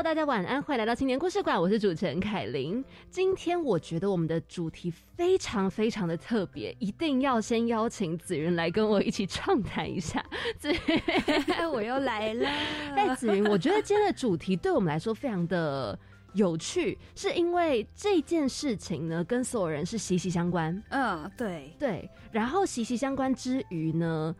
[0.00, 2.82] Hello，大家晚安，欢迎来到青年故事馆，我是主持人凯琳。
[3.10, 10.24] 今天我觉得我们的主题非常非常的特别，一定要先邀请子云来跟我一起畅谈一下。
[10.56, 12.48] 子云， 我又来了。
[12.96, 15.98] 哎，子云，我觉得今天的主题对我们来说非常的
[16.32, 20.82] 有趣，是因为这件事情呢跟所有人是息息相关。
[20.88, 22.10] 嗯，对对。
[22.32, 24.34] 然后息息相关之余呢，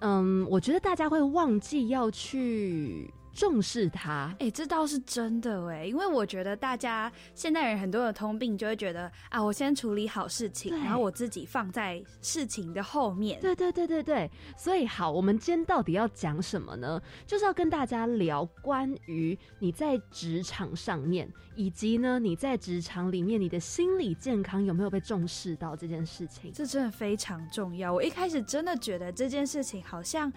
[0.00, 3.12] 嗯，我觉得大家会忘记要去。
[3.36, 13.38] 重视它，哎，这倒是真的哎，因为我觉得大家现代人很多的通病就会觉得啊，我先处理好事情，然后我自己放在事情的后面。
[13.38, 16.98] 对对对对对，所以好，我们今天到底要讲什么呢？
[17.26, 26.50] 就是要跟大家聊关于你在职场上面，以及呢你在职场里面你的心理健康有没有被重视到这件事情？
[26.54, 27.92] 这真的非常重要。
[27.92, 30.32] 我一开始真的觉得这件事情好像。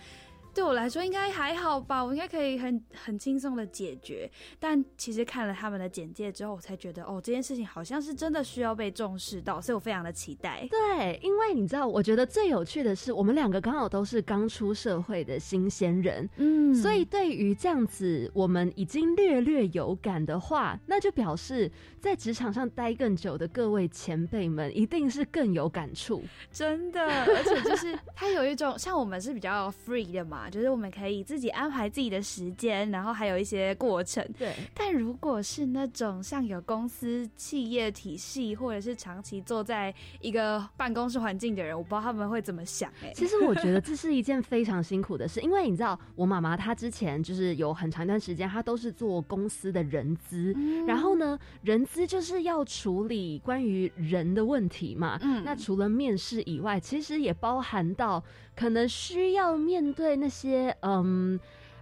[0.53, 4.29] 对我来说应该还好吧，我应该可以很很轻松的解决。
[4.59, 10.67] 但其实看了他们的简介之后，我才觉得哦，这件事情好像是真的需要被重视到，所以我非常的期待。
[10.69, 27.01] 对，因为你知道，我觉得最有趣的是，我们两个刚好都是刚出社会的新鲜人，嗯，所以对于这样子我们已经略略有感的话，那就表示在职场上待更久的各位前辈们一定是更有感触，真的。
[27.01, 30.49] 而且就是他有一种像我们是比较 free 的嘛。
[30.49, 34.25] 就是我们可以自己安排自己的时间，然后还有一些过程。
[34.37, 42.91] 对，但如果是那种像有公司企业体系，或者是长期坐在一个办公室环境的人，我不知道他们会怎么想。
[43.03, 50.55] 哎，其实我觉得这是一件非常辛苦的事，因为你知道，我妈妈她之前就是有很长一段时间，她都是做公司的人资，
[50.87, 55.19] 然后呢，人资就是要处理关于人的问题嘛。
[55.21, 58.23] 嗯，那除了面试以外，其实也包含到
[58.55, 60.29] 可能需要面对那。
[60.29, 61.37] 些嗯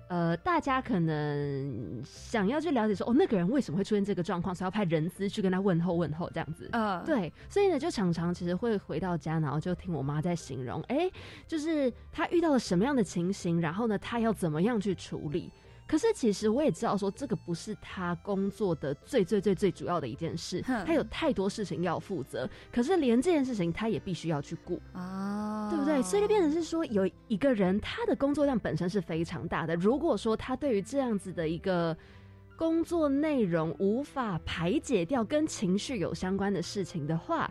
[0.07, 6.69] 呃，大家可能想要去了解说，哦，那个人为什么会出现这个状况，所以要派人资去跟他问候问候这样子。
[6.71, 11.11] 嗯，对，所以呢，就常常其实会回到家，然后就听我妈在形容，哎，
[11.45, 15.51] 就是他遇到了什么样的情形，然后呢，他要怎么样去处理。
[15.87, 22.47] 可是其实我也知道，说这个不是他工作的最最最最主要的一件事，他有太多事情要负责。
[22.71, 26.01] 可是连这件事情他也必须要去顾啊，对不对？
[26.01, 29.75] 所以就变成是说，有一个人他的工作量本身是非常大的。
[29.77, 31.95] 如果说他对于这样子的一个
[32.57, 37.49] 工作内容无法排解掉跟情绪有相关的事情的话，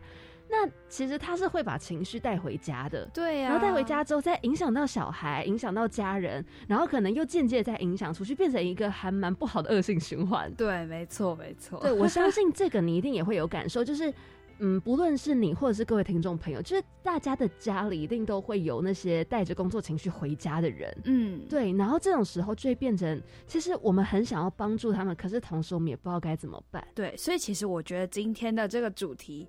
[0.49, 3.51] 那其实他是会把情绪带回家的，对呀。
[3.51, 10.53] 然后带回家之后，再影响到小孩，影响到家人，然后可能又间接再影响出去，变成一个还蛮不好的恶性循环。
[10.55, 11.81] 对，没错，没错。
[11.81, 14.13] 对，我相信这个你一定也会有感受，就是。
[14.59, 21.75] 嗯，不论是你或者是各位听众朋友，就是大家的家里一定都会有那些带着工作情绪回家的人，嗯，对。
[21.75, 26.83] 然后这种时候就会变成，其实我们很想要帮助他们，可是同时我们也不知道该怎么办。
[26.95, 29.47] 对，所以其实我觉得今天的这个主题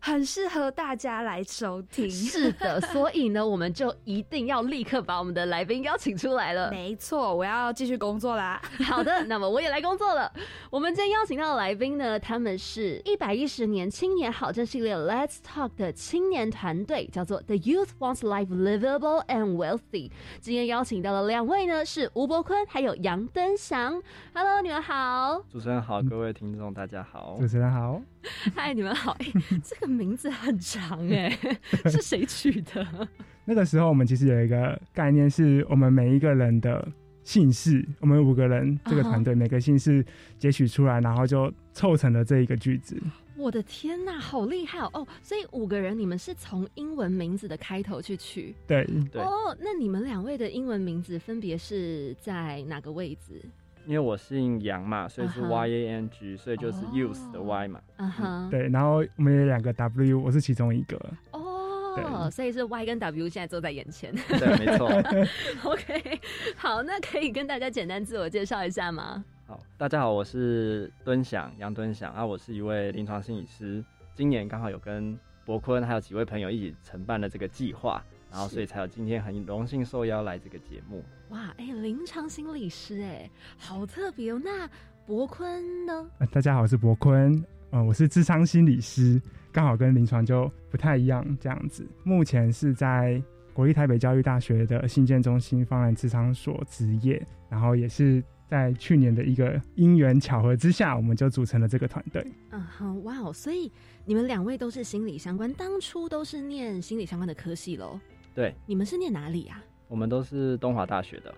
[0.00, 2.10] 很适合大家来收听。
[2.10, 6.70] 是的，所以呢，我们就一定要立刻把我们的来宾邀请出来了。
[6.70, 8.60] 没错，我要继续工作啦。
[8.84, 10.32] 好的， 那么我也来工作了。
[10.70, 14.50] 我们今天邀请到的来宾呢，他们是一百一十年青年好。
[14.50, 20.10] 这系列 Let's Talk 的青年团队叫做 The Youth Wants Life Livable and Wealthy。
[20.40, 24.02] 今天邀请到的两位呢是吴伯坤还有杨登祥。
[24.34, 25.40] Hello，你们好。
[25.50, 27.36] 主持人好，各位听众大家好。
[27.38, 28.00] 主持人好。
[28.54, 29.16] 嗨，你们好。
[29.64, 31.30] 这个名字很长哎，
[31.90, 33.08] 是谁取的？
[33.44, 36.86] 那个时候我们其实有一个概念，是我们每一个人的
[37.24, 40.04] 姓氏，我们五个人这个团队每个姓氏
[40.38, 43.00] 截取出来，然后就凑成了这一个句子。
[43.36, 44.90] 我的天呐，好厉害哦！
[44.92, 48.54] 哦，所以五个人，你们是从英文名字的开头去取？
[48.66, 49.22] 对对。
[49.22, 53.42] 哦，那你们两位的英文名字分别是在哪个位置？
[53.90, 57.80] 因为我姓杨嘛，所以是 Y A N G，所以就是 Youth 的 Y 嘛。
[57.96, 58.48] 嗯哼。
[58.48, 60.96] 对，然后我们有两个 W，我是其中一个。
[61.32, 64.14] 哦，所以是 Y 跟 W 现在坐在眼前。
[64.14, 64.86] 对，没错。
[65.68, 66.20] OK，
[66.54, 69.24] 好，那可以跟大家简单自我介绍一下吗？
[69.48, 73.84] 好，大家好，我是敦祥，杨敦祥啊，我是一位临床心理师。
[74.14, 81.02] 今年刚好有跟博坤还有几位朋友一起承办了这个计划，然后所以才有今天很荣幸受邀来这个节目。
[81.30, 83.28] 哇，哎，临床心理师，哎，
[83.58, 84.40] 好特别哦。
[84.42, 84.68] 那
[85.06, 86.08] 博坤呢？
[86.30, 89.20] 大家好，我是博坤，呃，我是智商心理师。
[89.52, 91.84] 刚好跟临床就不太一样这样子。
[92.04, 93.20] 目前是在
[93.52, 102.24] 国立台北教育大学的信建中心方案智商所职业，然后也是在去年的一个因缘巧合之下，我们就组成了这个团队。
[102.50, 103.70] 嗯，好，哇哦，所以
[104.04, 107.98] 你们两位都是心理相关，当初都是念心理相关的科系喽？
[108.40, 109.62] 对，你们是念哪里啊？
[109.86, 111.34] 我们都是东华大学的。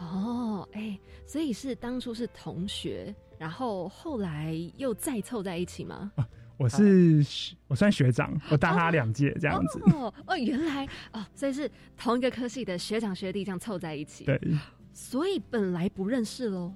[0.00, 6.10] 哦，哎，所以是当初是同学，然后后来又再凑在一起吗？
[6.58, 7.24] 我是
[7.68, 9.80] 我算学长，我大他两届这样子。
[9.94, 14.24] 哦哦，原来哦，所以是同一个科系的学长学弟这样凑在一起。
[14.24, 14.40] 对，
[14.92, 16.74] 所以本来不认识喽。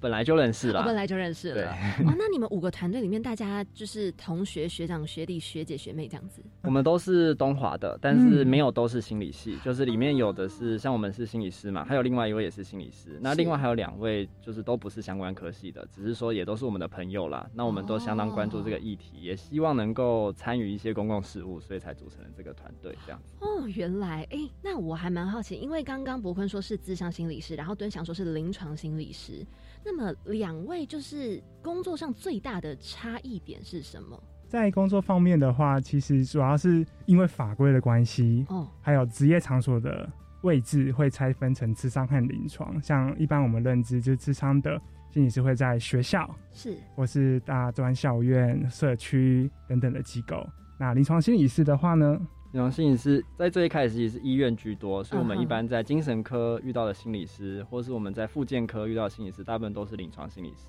[0.00, 1.70] 本来就认识了，本来就认识了。
[2.04, 6.42] 哦，那你们五个团队里面，大家就是同学、学长、学弟、学姐、学妹这样子。
[6.62, 13.18] 我们都是东华的，但是没有都是心理系，就是里面有的是像我们是心理师嘛，还有另外一位也是心理师。
[13.20, 17.48] 那另外还有两位就是都不是相关科系的，只是说也都是我们的朋友啦。
[17.54, 23.34] 那我们都相当关注这个议题，也希望能够参与一些公共事务，所以才组成了这个团队这样子。
[23.40, 29.44] 哦，原来哎，那我还蛮好奇，因为刚刚博坤说是智商心理师，然后敦祥说是临床心理师。
[29.84, 34.20] 那么两位就是工作上最大的差异点是什么？
[34.48, 40.10] 在工作方面的话，其实主要是因为法规的关系，哦，还有职业场所的
[40.42, 42.80] 位置会拆分成智商和临床。
[42.82, 50.46] 像一般我们认知，就是智商的心理师会在学校，是或是大专校院、社区等等的机构。
[50.78, 52.20] 那临床心理师的话呢？
[52.54, 60.68] 临床心理师在最一开始也是医院居多，所以我们一般在精神科遇到的心理师，或是我们在复健科遇到的心理师，大部分都是临床心理师。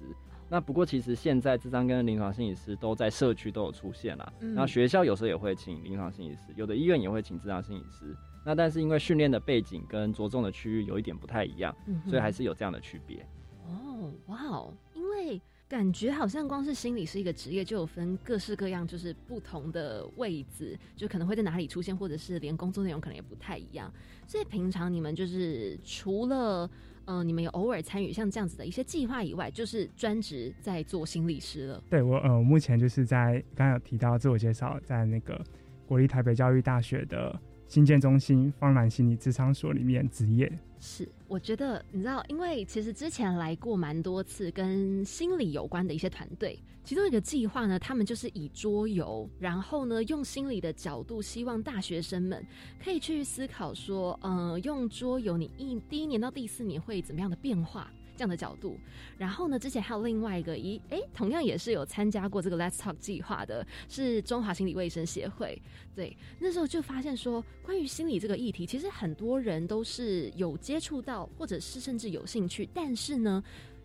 [0.50, 4.34] 那不过其实现在智商跟临床心理师都在社区都有出现啦。
[4.40, 8.18] 那学校有时候也会请临床心理师，有的医院也会请智商心理师。
[8.44, 11.76] 那但是因为训练的背景跟着重的区域有一点不太一样，
[12.08, 13.24] 所以还是有这样的区别。
[13.68, 15.40] 哦，哇哦，因为。
[15.68, 23.92] 感觉好像光是心理是一个职业，就有分各式各样，就是不同的位置，就可能会在哪里出现，或者是连工作内容可能也不太一样。
[24.28, 26.70] 所以平常你们就是除了
[27.06, 31.84] 嗯，你们有偶尔参与像这样子的一些计划以外，就是专职在做心理师了。
[31.90, 35.44] 对我呃，目前就是在刚刚有提到自我介绍，在那个
[35.88, 37.40] 国立台北教育大学的。
[37.68, 40.48] 新建中心方兰心理智商所里面职业
[40.88, 52.46] 是，我觉得你知道，因为其实之前来过蛮多次跟心理有关的一些团队，其中一个计划呢，他们就是以桌游，然后呢用心理的角度，希望大学生们
[52.80, 57.92] 可以去思考说，嗯，用桌游你一第一年到第四年会怎么样的变化。
[58.16, 58.78] 这样的角度，
[59.18, 59.60] 然后呢？
[59.60, 65.62] 之前还有另外一个，一哎，同样也是有参加过这个 Let's Talk 计划的，是中华心理卫生协会。
[65.96, 73.44] 对，那时候就发现说，关于心理这个议题，其实很多人都是有接触到，或者是甚至有兴趣，但是呢，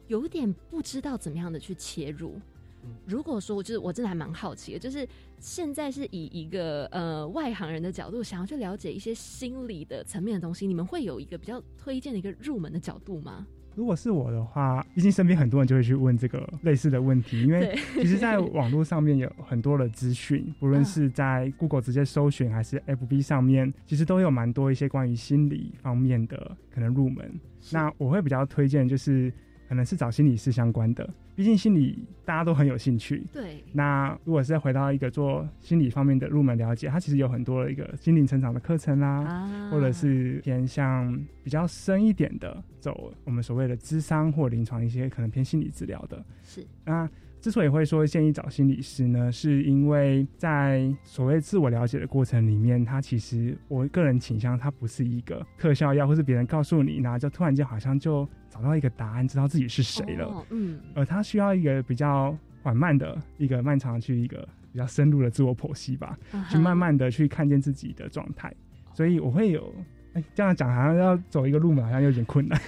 [0.09, 2.35] 有点不知道怎么样的去切入。
[3.07, 5.07] 如果说，就是我真的还蛮好奇的，就是
[5.39, 13.47] 现在是以一个呃外行人的角度，想要去了解一些心理的层面的东西，你们会有一个比较推荐的一个入门的角度吗？
[13.75, 27.31] 如果是我的话，毕竟身边很多人就会去问这个类似的问题，因为其实，在网络上面有很多的资讯，不论是在 Google 直接搜寻，还是 FB 上面，其实都有蛮多一些关于心理方面的可能入门。
[27.73, 29.33] 那我会比较推荐就是。
[29.71, 33.25] 可能是找心理师相关的，毕竟心理大家都很有兴趣。
[33.33, 33.63] 对。
[33.73, 46.21] 那如果是回到一个做心理方面的入门了解，它其实有很多一个心灵成长的课程啦，或者是偏向比较深一点的，走我们所谓的智商或临床一些可能偏心理治疗的。
[46.43, 46.67] 是。
[46.85, 47.09] 那
[47.41, 58.29] 之所以会说建议找心理师呢，是因为在所谓自我了解的过程里面，它其实我个人倾向它不是一个特效药，或是别人告诉你，然后就突然间好像就。
[58.53, 60.45] 找到一个答案，知道自己是谁了。
[60.51, 66.19] 嗯，而它需要一个比较缓慢的一个漫长去一个比较深入的自我剖析吧，
[66.51, 68.53] 去慢慢的去看见自己的状态。
[68.93, 69.73] 所以我会有。
[70.13, 72.61] 哎，这样讲好像要走一个路嘛，好像有点困难。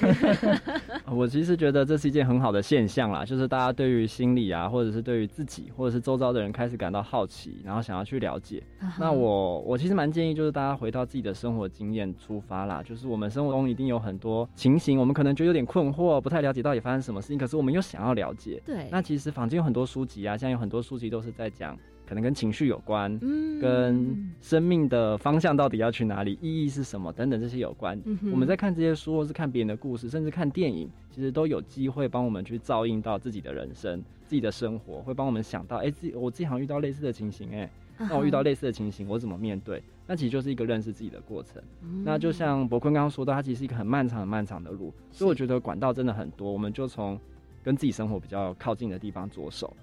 [1.11, 8.63] 我其实觉得这是一件很好的现象啦，就是大家对于心理啊，或者是对于自己，或者是周遭的人开始感到好奇，然后想要去了解。
[8.99, 18.63] 那我我其实蛮建议，就是大家回到自己的生活经验出发啦，就是我们生活中一定有很多情形，我们可能觉得有点困惑，不太了解到底发生什么事情，可是我们又想要了解。
[18.65, 18.87] 对。
[18.91, 21.77] 那其实坊间有很多书籍啊，现在有很多书籍都是在讲。
[22.13, 27.99] 可能跟情绪有关，嗯，跟生命的方向到底要去哪里，意义是什么等等这些有关。
[28.31, 39.83] 我们在看这些书，或是看别人的故事，甚至看电影，其实都有机会帮我们去照应到自己的人生、自己的生活，会帮我们想到，哎，自己我自己好像遇到类似的情形，哎，那我遇到类似的情形，我怎么面对？
[40.07, 41.63] 那其实就是一个认识自己的过程。
[42.05, 47.19] 那就像博坤刚刚说到，它其实是一个很漫长、很漫长的路，所以我觉得管道真的很多，我们就从。
[47.63, 49.75] 跟自己生活比较靠近的地方着手。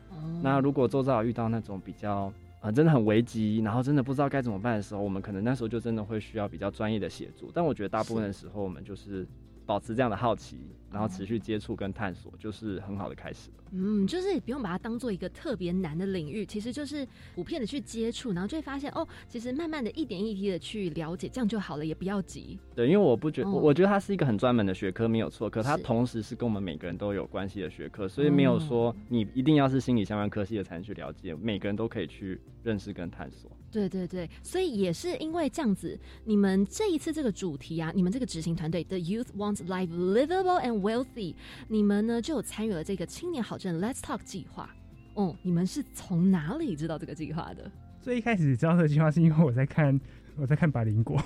[0.41, 2.31] 那如果周遭遇到那种比较
[2.62, 7.50] 呃真的很危急，然后真的不知道该怎么办的时候，我们可能那时候就真的会需要比较专业的协助。
[7.53, 9.27] 但我觉得大部分的时候，我们就是
[9.65, 10.57] 保持这样的好奇，
[10.91, 13.55] 然后持续接触跟探索，就是很好的开始了。
[13.72, 22.58] 嗯，就是不用把它当做一个特别难的领域，其实就是普遍的去接触，然后就会发现哦，其实慢慢的一点一滴的去了解，这样就好了，也不要急。
[22.75, 25.48] 对，因为我不觉，哦我我觉得它是一个很专门的学科，没有错。
[25.50, 33.51] 可它同时是跟我们每个人都有关系的学科，所以没有说你一定要是心理相关科系的才能去了解，每个人都可以去认识跟探索。
[33.72, 41.36] 对对对，所以也是因为这样子，你们这一次这个主题啊，你们这个执行团队 The Youth Wants Life Livable and Wealthy，
[41.67, 44.69] 你们呢就有参与了这个青年好证 Let's Talk 计划。
[45.15, 47.69] 哦，你们是从哪里知道这个计划的？
[48.01, 50.00] 最一开始知道这个计划是因为我在看
[50.38, 51.21] 我在看百灵果，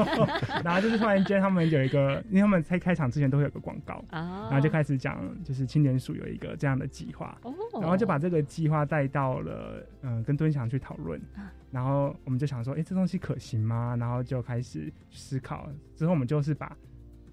[0.64, 4.48] 然后就是突然间他们有一个，因为他们在开场之前都会有个广告，啊。
[4.50, 11.20] 然后就开始讲就是青年署有一个这样的计划，哦，然后就把这个计划带到了嗯、呃跟敦祥去讨论。
[11.34, 13.94] 啊，然后我们就想说，哎、这东西可行吗？
[14.00, 16.74] 然后就开始思考，之后我们就是把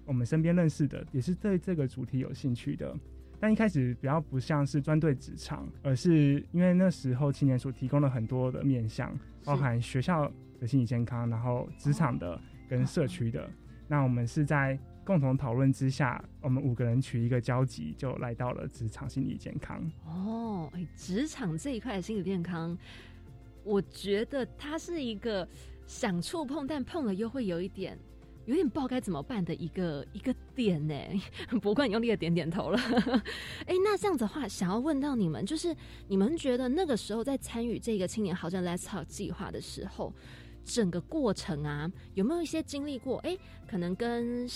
[0.04, 2.94] 我们身边认识的，也是对这个主题有兴趣的。
[3.40, 13.50] 但一开始比较不像是专对职场，而是因为那时候青年所提供了很多的面向，包含学校的心理健康，然后职场的跟社区的。
[13.86, 19.92] 那我们是在共同讨论之下，我们五个人取一个交集，就来到了职场心理健康。
[20.06, 22.78] 哦，哎，职场这一块的心理健康，
[23.62, 25.46] 我觉得它是一个
[25.86, 27.98] 想触碰，但碰了又会有一点。
[28.46, 30.94] 有点不知道该怎么办的一个一个点呢，
[31.62, 32.78] 不过你用力的点点头了。
[33.66, 35.74] 哎、那这样子的话，想要问到你们，就是
[36.08, 40.12] 你们觉得那个时候在参与这个青年好证 Let's Talk 计划的时候，
[40.64, 43.18] 整个过程啊，有没有一些经历过？
[43.18, 43.36] 哎、
[43.66, 44.46] 可能跟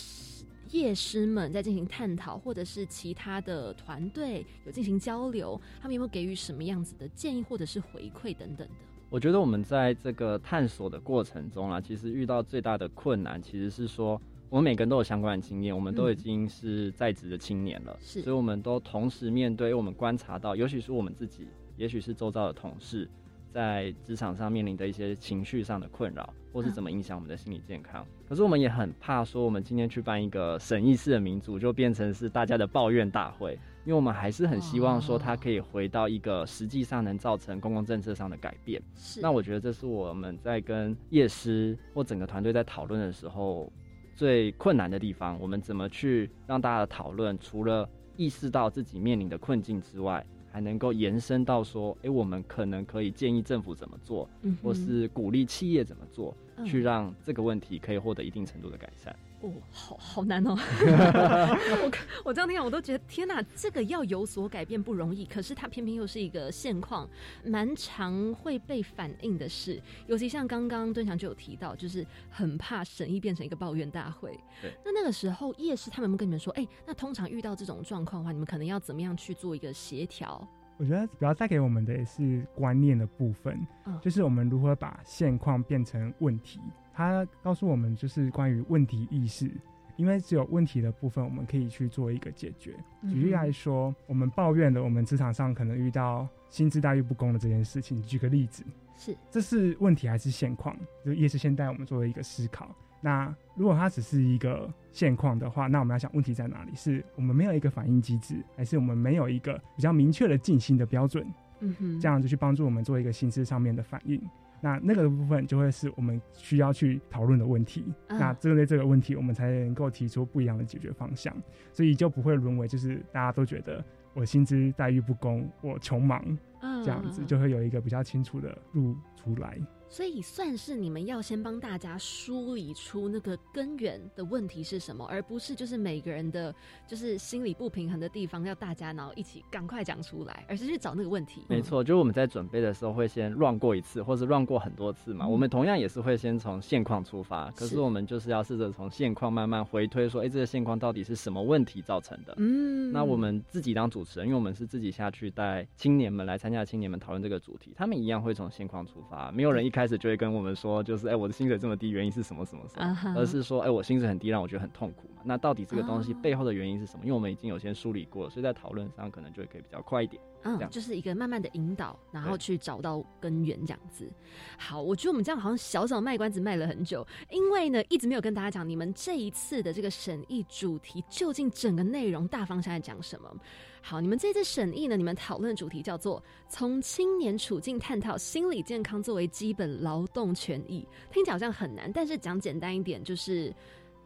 [0.70, 8.74] 夜师们在进行探讨，或者是其他的团队有进行交流，他们有没有给予什么样子的建议或者是回馈等等的？
[9.10, 18.20] 我觉得我们在这个探索的过程中啊，其实遇到最大的困难，其实是说我们每个人都有相关的经验，我们都已经是在职的青年了，是。
[18.20, 21.48] 所以我们都同时面对我们观察到，尤其是我们自己，
[21.78, 23.08] 也许是周遭的同事，
[23.50, 28.06] 在职场上面临的一些情绪上的困扰，或是怎么影响我们的心理健康。
[28.28, 38.82] 可是我们也很怕说，我们今天去办一个审议式的民主，就变成是大家的抱怨大会，因为我们还是很希望说，它可以回到一个实际上能造成公共政策上的改变。
[38.94, 43.72] 是那我觉得这是我们在跟业师或整个团队在讨论的时候
[44.14, 45.40] 最困难的地方。
[45.40, 59.16] 我们怎么去让大家的讨论，除了意识到自己面临的困境之外，还能够延伸到说，诶，我们可能可以建议政府怎么做，嗯或是鼓励企业怎么做，嗯去让这个问题可以获得一定程度的改善。
[59.40, 60.56] 哦，好好难哦！
[60.56, 61.90] 我
[62.24, 65.24] 我这样听，我都觉得天哪，这个要有所改变不容易。
[65.26, 67.08] 可是它偏偏又是一个现况，
[67.44, 69.80] 蛮常会被反映的事。
[70.08, 74.36] 尤其像刚刚敦祥就有提到，就是很怕审议变成一个抱怨大会。
[74.60, 80.46] 对，那那个时候夜市他们有没有跟你们说，哎、那通常遇到这种状况的话，你们可能要怎么样去做一个协调？
[80.78, 86.60] 我觉得主要带给我们的也是观念的部分，嗯就是我们如何把现况变成问题。
[86.98, 89.48] 它告诉我们就是关于问题意识，
[89.94, 92.74] 因为只有问题的部分，我们可以去做一个解决。
[93.02, 98.02] 举例来说，我们抱怨了我们职场上可能遇到薪资待遇不公的这件事情。
[98.02, 98.64] 举个例子，
[98.96, 100.76] 是这是问题还是现况？
[101.04, 102.74] 就也是现带我们做了一个思考。
[103.00, 106.74] 那如果它只是一个现况的话，那我们要想问题在哪里？
[106.74, 111.24] 是我们没有一个反应机制，还是我们没有一个比较明确的进行的标准？
[111.60, 114.20] 嗯哼，这样就去帮助我们做一个心智上面的反应。
[114.60, 117.84] 那那个部分就会是我们需要去讨论的问题。
[118.08, 121.34] 嗯那针对这个问题，我们才能够提出不一样的解决方向，
[121.72, 123.84] 所以就不会沦为就是大家都觉得
[124.14, 126.22] 我薪资待遇不公，我穷忙
[126.60, 129.58] 嗯这样子，就会有一个比较清楚的路出来。
[129.88, 136.54] 所以算是你们要先帮大家梳理出那个根源的问题是什么，而不是就是每个人的
[136.86, 141.42] 就是心理不平衡的地方要大家然后一起赶快讲出来，而是去找那个问题。
[141.48, 145.24] 没错，就是我们在准备的时候会先乱过一次，或是乱过很多次嘛。
[145.24, 152.34] 嗯我们同样也是会先从现况出发，可是是我们就是要试着从现况慢慢回推，说，哎、这个现况到底是什么问题造成的？
[152.38, 165.22] 嗯，那我们自己当主持人，因为我们是自己下去带青年们来参加青年们讨论这个主题，他们一样会从现况出发，没有人一开始就会跟我们说，就是哎、我的薪水这么低，原因是什么什么什么，而是说，哎、我薪水很低，让我觉得很痛苦嘛。
[165.24, 167.04] 那到底这个东西哦背后的原因是什么？
[167.04, 170.20] 因为我们已经有先梳理过了，所以在讨论上可能就会可以比较快一点。
[170.42, 174.10] 嗯，就是一个慢慢的引导，然后去找到根源这样子。
[174.58, 183.32] 好，我觉得我们这样好像小小卖关子卖了很久，因为呢一直没有跟大家讲你们这一次的这个审议主题究竟整个内容大方向在讲什么。
[183.80, 193.54] 好，你们这次审议呢，你们讨论的主题叫做从青年处境探讨心理健康作为基本劳动权益，听起来好像很难，但是讲简单一点就是。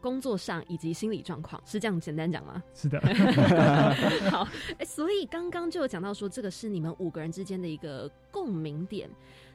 [0.03, 2.61] 工作上以及心理状况是这样简单讲吗？
[2.75, 2.99] 是的，
[4.29, 4.45] 好，
[4.77, 9.09] 哎、所以刚刚就有讲到说，这个是你们五个人之间的一个共鸣点。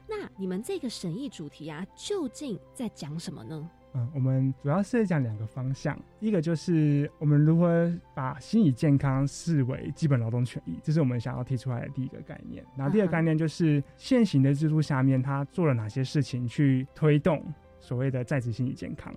[0.07, 3.69] 那你们这个审议主题啊，究竟在讲什么呢？
[3.93, 12.63] 嗯，我们主要是讲两个方向，一个就是我们如何把心理健康视为基本劳动权益，这是我们想要提出来的第一个概念。
[12.77, 17.43] 然后第二个概念就是现行的制度下面，它做了哪些事情去推动
[17.79, 19.13] 所谓的在职心理健康，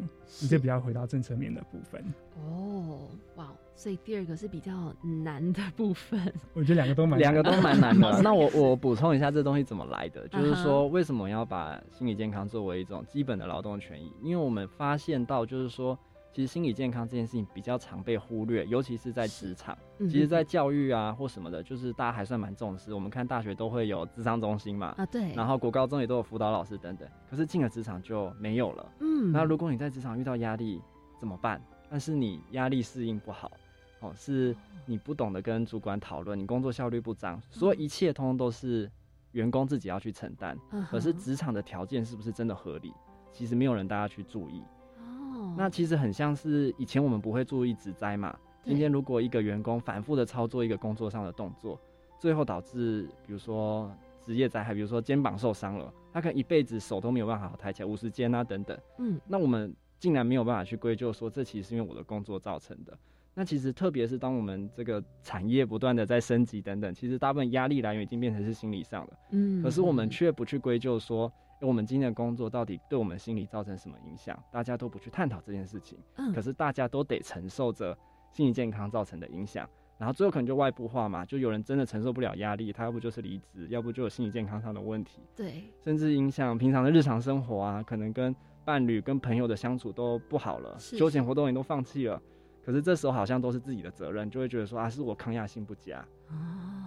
[0.49, 2.03] 这比较回到政策面的部分。
[2.37, 6.21] 哦，哇，所以第二个是比较难的部分。
[6.55, 8.21] 我觉得两个都蛮两个都蛮难的。
[8.23, 10.27] 那我我补充一下，这东西怎么来的？
[10.29, 14.13] 就是说，为什么要把心理健康作为一种基本的劳动权益？
[14.23, 15.99] 因为我们发现到，就是说，
[16.33, 19.77] 其实心理健康这件事情比较常被忽略，尤其是在职场。
[19.99, 22.93] 嗯其实，在教育啊或什么的，就是大家还算蛮重视。
[22.93, 27.09] 我们看大学都会有智商中心嘛，啊，对，然后国高中也都有辅导老师等等。
[27.31, 28.93] 可是进了职场就没有了。
[29.01, 30.81] 嗯，那如果你在职场遇到压力
[31.19, 31.63] 怎么办？
[31.93, 33.53] 但是你压力适应不好，
[34.01, 34.57] 哦，是
[34.87, 38.91] 你不懂得跟主管讨论，你工作效率不彰，所有一切通通都是
[39.33, 40.59] 员工自己要去承担。
[40.71, 42.95] 嗯可是职场的条件是不是真的合理？
[43.31, 44.63] 其实没有人大家去注意。
[45.01, 48.35] 哦，那其实很像是以前我们不会注意职灾嘛。
[48.65, 51.79] 今天如果一个员工反复的操作一个工作上的动作，
[52.19, 53.95] 最后导致比如说
[54.25, 58.79] 职业灾害，比如说肩膀受伤了，他可能一辈子手都没有办法抬起来，五十肩啊等等。
[58.97, 62.93] 嗯那我们竟然没有办法去归咎说这其实是因为我的工作造成的。
[63.35, 69.13] 那其实特别是当我们这个产业不断的在升级等等，其实大部分压力来源已经变成是心理上的。
[69.31, 75.97] 嗯，可是我们嗯却不去归咎说，诶我们今天的工作到底对我们心理造成什么影响，大家都不去探讨这件事情。
[76.17, 77.97] 嗯可是大家都得承受着
[78.33, 92.21] 心理健康造成的影响，然后最后可能就外部化嘛，就有人真的承受不了压力，他要不就是离职，要不就有心理健康上的问题，对，甚至影响平常的日常生活啊，可能跟伴侣、跟朋友的相处都不好了，休闲活动也都放弃了。
[92.65, 96.35] 可是这时候好像都是自己的责任，就会觉得说啊，是我抗压性不佳，哦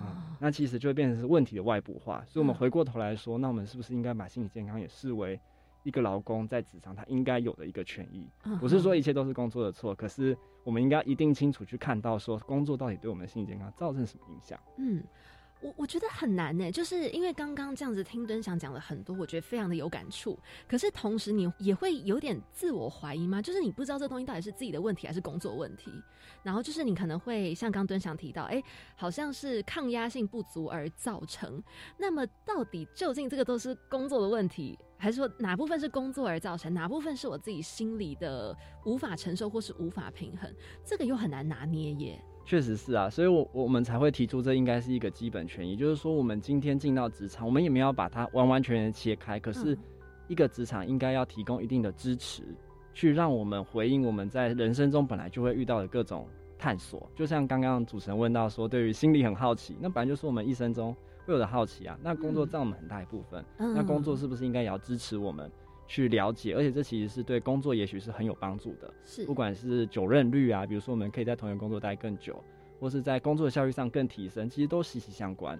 [0.02, 2.24] 嗯，，那其实就会变成是问题的外部化。
[2.26, 5.38] 所以，我们嗯回过头来说，那我们是不是应该把心理健康也视为
[5.84, 8.30] 一个劳工在职场他应该有的一个权益？
[8.46, 14.58] 嗯不是说一切都是工作的错，可是我们应该一定清楚去看到说工作到底对我们的心理健康造成什么影响。
[14.78, 15.04] 嗯，
[15.66, 20.38] 我我觉得很难呢，就是因为刚刚这样子听敦祥讲了很多，我觉得非常的有感触。
[20.68, 23.42] 可是同时你也会有点自我怀疑吗？
[23.42, 25.92] 就是你不知道这东西到底是自己的问题还是工作问题。
[26.44, 28.62] 然后就是你可能会像刚敦祥提到，哎、
[28.96, 31.64] 好像是抗压性不足而造成。
[31.98, 40.54] 那么到底究竟这个都是工作的问题，还是说哪部分是工作而造成，哪部分是我自己心里的无法承受或是无法平衡？
[40.84, 42.24] 这个又很难拿捏耶。
[42.46, 49.78] 确实是啊，所以我我们才会提出这应该是一个基本权益，就是说我们今天进到职场，我们也没有把它完完全全切开，可是嗯
[50.28, 52.44] 一个职场应该要提供一定的支持，
[52.94, 56.28] 去让我们回应我们在人生中本来就会遇到的各种
[56.58, 57.10] 探索。
[57.16, 61.98] 就像刚刚主持人问到说，对于心理很好奇，那本来就是我们一生中会有的好奇啊。
[62.04, 65.52] 那工作嗯占我们很大一部分，嗯那工作是不是应该也要支持我们
[65.88, 66.54] 去了解？
[66.56, 68.94] 而且这其实是对工作也许是很有帮助的。
[69.04, 72.44] 是不管是久任率啊，比如说我们可以在同一个工作待更久，
[72.80, 75.60] 或是在工作的效率上更提升，其实都息息相关。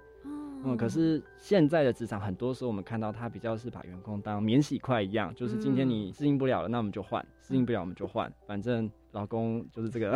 [0.68, 10.16] 嗯，可是现在的职场很多时候我们看到它比较是把员工当免洗筷一样，就是今天你适应不了了，那我们就换；适应不了我们就换，反正老公就是这个。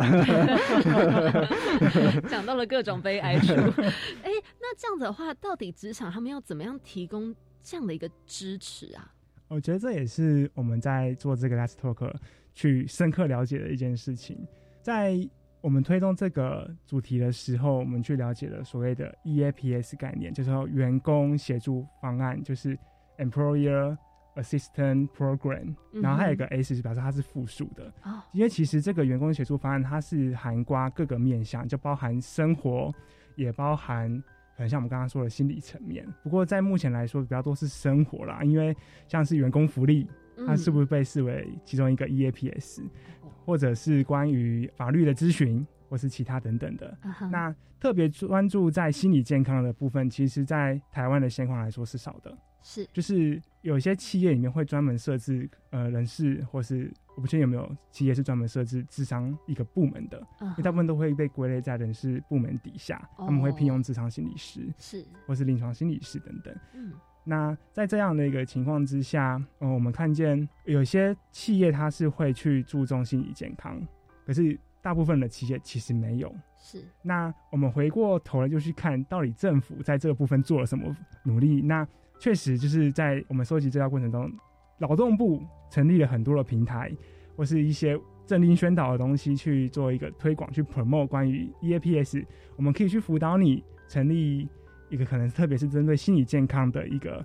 [2.28, 3.52] 讲到了各种悲哀处。
[4.24, 9.14] 哎、那这样子的话，到底职场他们要怎么样提供这样的一个支持啊？
[9.50, 12.14] 我觉得这也是我们在做这个 Let's Talk
[12.54, 14.38] 去深刻了解的一件事情。
[14.80, 15.16] 在
[15.60, 22.78] 我们推动这个主题的时候，我们去了解了所谓的 EAPS 概念，就是说员工协助方案，就是
[23.18, 23.98] Employer
[24.36, 32.94] Assistant Program，嗯然后还有一个 S 是表示它是复数的，哦，因为其实这个员工协助方案它是涵盖各个面向，就包含生活，
[33.34, 34.22] 也包含
[34.60, 36.06] 可能像我们刚刚说的心理层面。
[36.22, 38.76] 不过在目前来说，比较多是生活啦，因为
[39.08, 40.06] 像是员工福利，
[40.46, 40.84] 它是不是？
[40.84, 42.82] 被视为其中一个 EAPS，
[43.22, 46.94] 哦或者是关于法律的咨询，或是其他等等的。
[47.32, 52.36] 那特别专注在心理健康的部分，其实在台湾的现况来说是少的。
[52.62, 66.54] 是就是有一些企业里面会专门设置呃人事，或是我不确定有没有企业是专门设置智商一个部门的，嗯因为大部分都会被归类在人事部门底下，哦他们会聘用智商心理师是或是临床心理师等等。
[66.74, 66.92] 嗯
[67.22, 73.80] 那在这样的一个情况之下，呃，我们看见有些企业它是会去注重心理健康，
[74.24, 76.34] 可是大部分的企业其实没有。
[76.58, 81.60] 是，那我们回过头来就去看到底政府在这个部分做了什么努力。
[81.60, 81.86] 那
[82.20, 84.30] 确实就是在我们收集资料过程中，
[84.78, 86.92] 劳动部成立了很多的平台，
[87.34, 92.24] 或是一些政令宣导的东西去做一个推广，去 promote 关于 EAPS。
[92.56, 94.46] 我们可以去辅导你成立
[94.90, 97.24] 一个可能特别是针对心理健康的一个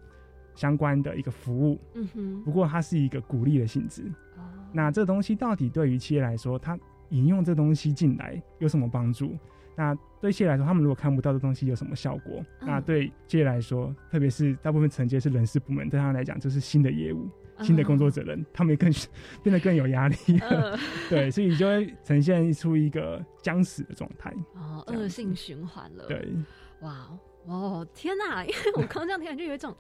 [0.55, 1.77] 相关的一个服务。
[1.93, 4.03] 嗯哼，不过它是一个鼓励的性质。
[4.37, 6.77] 哦那这东西到底对于企业来说，它
[7.09, 9.37] 引用这东西进来有什么帮助？
[9.75, 12.43] 那对企业来说，他们如果看不到这东西有什么效果？
[12.61, 17.29] 嗯那对企业来说，特别是大部分承接是人事部门，对他们来讲就是新的业务、
[17.61, 18.89] 新的工作责任，他们也更
[19.43, 20.15] 变得更有压力。
[20.49, 20.77] 嗯
[21.09, 24.33] 对，所以就会呈现出一个僵死的状态。
[24.53, 26.05] 哦，恶性循环了。
[26.07, 26.27] 对，
[26.81, 27.09] 哇
[27.45, 28.43] 哦，天哪！
[28.43, 29.75] 因为我刚刚这样听就有一种。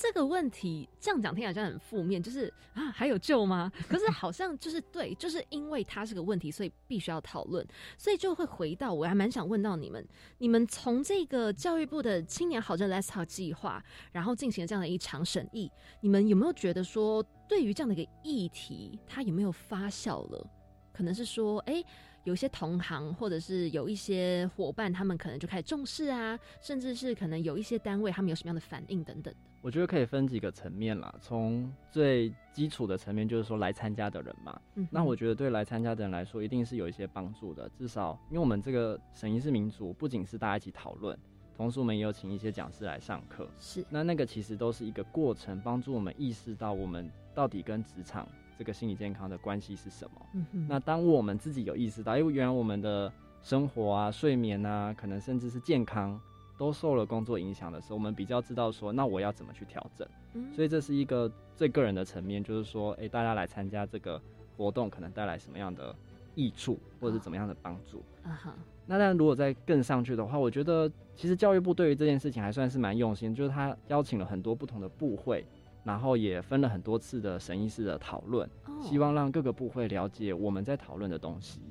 [0.00, 3.68] 这个问题这样讲听起来好像很负面，就是啊还有救吗？
[3.90, 7.66] 可是好像就是对，就是因为它是个问题，所以必须要讨论，
[7.98, 10.06] 所以就会回到我还蛮想问到你们，
[10.38, 13.82] 你们从这个教育部的青年好政 Let's Talk 计划，
[14.12, 15.68] 然后进行了这样的一场审议，
[16.00, 20.46] 你们有没有觉得说，对于这样的一个议题，它有没有发酵了？
[20.92, 21.82] 可能是说，哎、
[22.28, 29.40] 有些同行或者是有一些伙伴，他们可能就开始重视啊，甚至是可能有一些单位他们有什么样的反应等等的。
[29.62, 31.12] 我觉得可以分几个层面啦。
[31.22, 34.60] 从最基础的层面，就是说来参加的人嘛。
[34.74, 37.66] 嗯，那我觉得对来参加的人来说，一定是有一些帮助的。
[37.70, 41.18] 至少，因为我们这个审议式民主，不仅是大家一起讨论，
[41.56, 43.48] 同时我们也有请一些讲师来上课。
[43.58, 50.26] 是那那个其实都是一个过程，帮助我们意识到我们到底跟职场这个心理健康的关系是什么。
[50.32, 53.10] 嗯，那当我们自己有意识到，因为原来我们的
[53.42, 56.20] 生活啊、睡眠啊，可能甚至是健康，
[56.58, 60.06] 都受了工作影响的时候，我们比较知道说，那我要怎么去调整。
[60.34, 64.20] 嗯所以这是一个最个人的层面，就是说，诶，大家来参加这个
[64.56, 65.94] 活动，可能带来什么样的
[66.34, 68.02] 益处，或者是怎么样的帮助。
[68.22, 68.54] 啊哈，
[68.86, 75.44] 那当然，如果再更上去的话，我觉得其实教育部对于这件事情还算是蛮用心，就是他邀请了很多不同的部会，
[75.88, 81.62] 然后也分了很多次的审议式的讨论，哦，希望让各个部会了解我们在讨论的东西。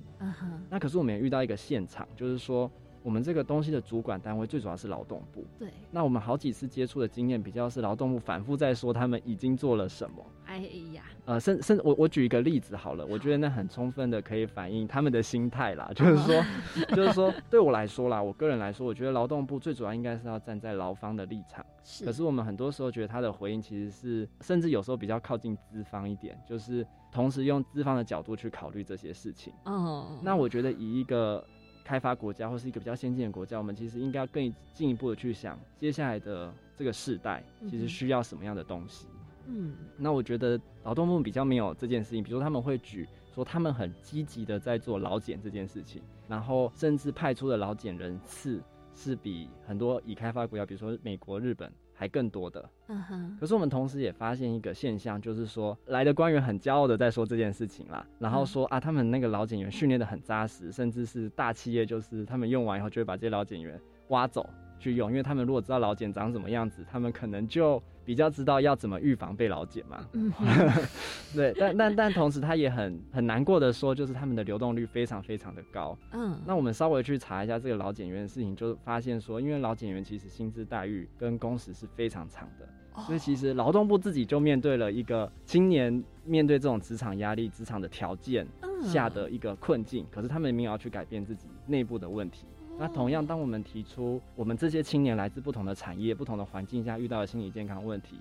[0.72, 2.70] 那可是我们也遇到一个现场，就是说
[3.08, 5.46] 我们这个东西的主管单位最主要是劳动部。
[5.58, 10.18] 对，那我们好几次接触的经验比较是劳动部反复在说他们已经做了什么。
[10.46, 10.58] 哎
[10.92, 16.44] 呀，呃，甚甚我我举一个例子好了，我觉得那很充分的可以反映他们的心态啦，就是说，
[16.94, 21.66] 就是说对我来说啦，我个人来说，我觉得劳动部最主要应该是要站在劳方的立场。
[21.86, 29.54] 是，可是我们很多时候觉得他的回应其实是，甚至有时候比较靠近资方一点，就是同时用资方的角度去考虑这些事情。
[29.64, 31.46] 哦，那我觉得以一个
[31.88, 39.08] 开发国家或是一个比较先进的国家，我们其实应该要更进一步的去想，接下来的这个世代其实需要什么样的东西。
[39.46, 48.62] 嗯那我觉得劳动部比较没有这件事情，比如说他们会举说他们很积极的在做劳检这件事情，然后甚至派出的劳检人次
[48.94, 52.70] 是比很多已开发国家，比如说美国、日本还更多的。
[52.88, 64.48] 嗯哼，可是我们同时也发现一个现象，就是说来的官员很骄傲的在说这件事情啦，然后说啊，他们那个老警员训练的很扎实，甚至是大企业就是他们用完以后就会把这些老警员挖走
[64.80, 70.08] 去用，因为他们如果知道老警长什么样子，他们可能就比较知道要怎么预防被老茧嘛。
[70.14, 70.32] 嗯，
[71.36, 75.98] 对，但但但同时他也很很难过的说，就是他们的流动率非常非常的高。
[76.14, 82.66] 嗯，那我们稍微去查一下这个老检员的事情，就发现说，因为老检员其实薪资待遇跟工时是非常长的。
[82.66, 92.48] 哦所以其实劳动部自己就面对了一个青年面对这种职场压力、职场的条件嗯下的一个困境，可是他们没有要去改变自己内部的问题。
[92.80, 98.20] 那同样，当我们提出我们这些青年来自不同的产业、不同的环境下遇到的心理健康问题，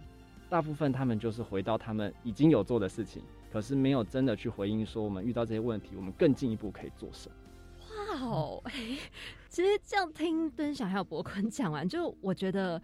[0.48, 7.34] 大部分他们就是回到他们已经有做的事情，可是没有真的去回应说我们遇到这些问题，我们更进一步可以做什么。
[8.14, 8.72] 哇哦，哎，
[9.50, 12.80] 其实这样听敦祥还有博坤讲完，就我觉得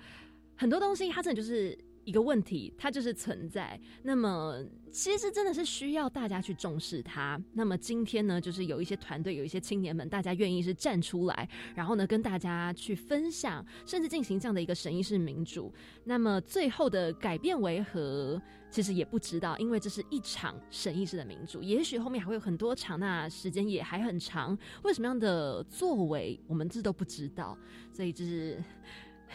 [0.57, 3.79] 很多东西它真的就是一个问题，它就是存在。
[4.03, 7.41] 那么其实真的是需要大家去重视它。
[7.53, 15.73] 那么今天呢，就是有一些团队，有一些青年们，大家愿意是站出来，然后呢跟大家去分享，甚至进行这样的一个审议式民主。
[16.05, 18.41] 那么最后的改变为何？
[18.71, 24.59] 其实也不知道，因为这是一场审议式的民主，也许后面还会有很多场，那时间也还很长。
[24.83, 27.55] 为什么样的作为，我们这都不知道，
[27.93, 28.65] 所以就是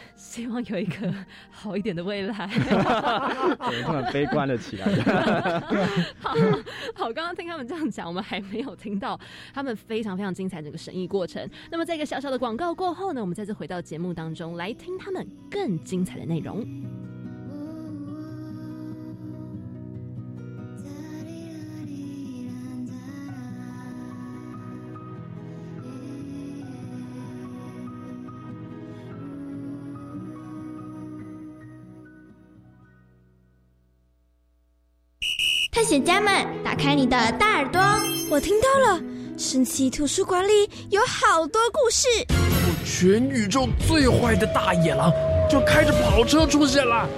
[0.16, 1.12] 希望有一个
[1.50, 2.46] 好一点的未来。
[2.48, 4.86] 对，突然悲观了起来。
[6.20, 6.34] 好，
[6.94, 9.18] 好，刚刚听他们这样讲，我们还没有听到
[9.52, 11.48] 他们非常非常精彩整个审议过程。
[11.70, 16.66] 那么，在一个小小的广告过后呢，我们再次回到节目当中来听他们更精彩的内容。
[35.88, 37.80] 探险家们，打开你的大耳朵，
[38.30, 39.00] 我听到了，
[39.38, 42.06] 神奇图书馆里有好多故事。
[42.84, 45.10] 全宇宙最坏的大野狼
[45.50, 47.08] 就开着跑车出现了。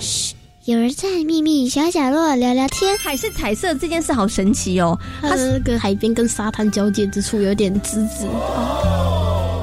[0.00, 2.96] 嘘，有人在秘密小角落聊聊天。
[2.96, 8.26] 海是彩色这件事好神奇哦，它是跟海边跟沙滩交界之处有点滋滋。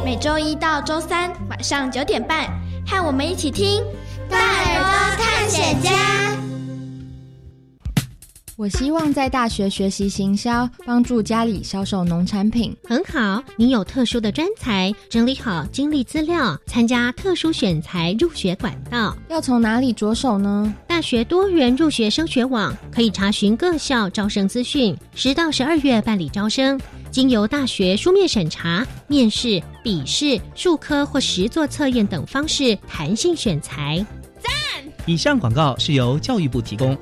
[0.05, 2.45] 每周一到周三晚上九点半，
[2.86, 3.81] 和我们一起听
[4.29, 5.89] 《大耳朵探险家》。
[8.57, 12.73] 我希望在大学学习行销，帮助家里销售农产品。
[12.87, 19.13] 很好，你有特殊的专才，整理好经历资料，参加特殊选材入学管道。
[19.27, 20.73] 要从哪里着手呢？
[20.87, 26.79] 大学多元入学升学网可以查询各校招生资讯，十到十二月办理招生，
[27.11, 34.05] 经由大学书面审查、面试、笔试、数科或实作测验等方式弹性选材。
[34.39, 34.51] 赞！
[35.05, 36.97] 以上广告是由教育部提供。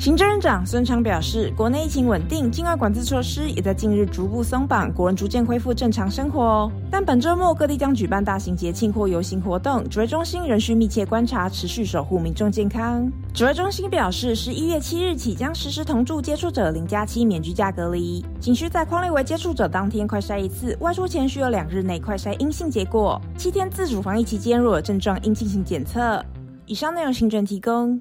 [0.00, 6.72] 行政院长孙昌表示，国内疫情稳定，境外管制措施也在近日逐步松绑，国人逐渐恢复正常生活。
[6.90, 13.12] 但本周末各地将举办大型节庆或游行活动，指挥中心仍需密切观察，持续守护民众健康。
[13.34, 26.24] 指挥中心表示，十一月七日起将实施同住接触者零加七免居家隔离，仅需在框列为接触者当天快筛一次，外出前需有两日内快筛阴性结果，七天自主防疫期间若有症状应进行检测。
[26.64, 28.00] 以上内容行政提供。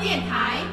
[0.00, 0.64] 电台。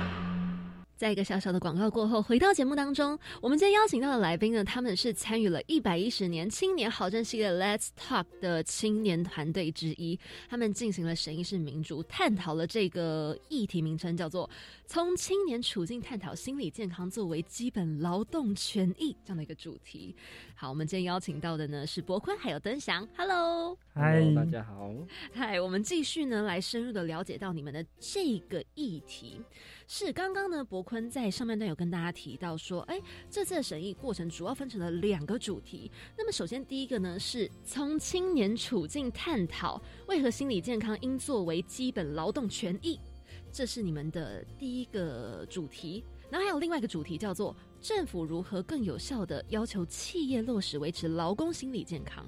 [0.97, 10.17] 在一个小小的广告过后，回到节目当中，我们今天邀请到的来宾呢，他们是参与了一百一十年青年好政系列 Let's Talk 的青年团队之一，
[10.49, 14.49] 他们进行了审议式民主，探讨了这个议题名称叫做
[14.87, 20.15] “从青年处境探讨心理健康作为基本劳动权益”这样的一个主题。
[20.57, 24.89] 好，我们今天邀请到的呢是博坤还有登祥，Hello，嗨，大家好，
[25.33, 29.41] 嗨，我们继续呢来深入的了解到你们的这个议题。
[29.85, 32.97] 是刚刚呢，博坤在上半段有跟大家提到说，哎，
[33.29, 35.91] 这次的审议过程主要分成了两个主题。
[36.17, 42.97] 那么，首先第一个呢，是从青年处境探讨为何心理健康应作为基本劳动权益，
[43.51, 46.05] 这是你们的第一个主题。
[46.29, 52.25] 那还有另外一个主题叫做政府如何更有效的要求企业落实维持劳工心理健康。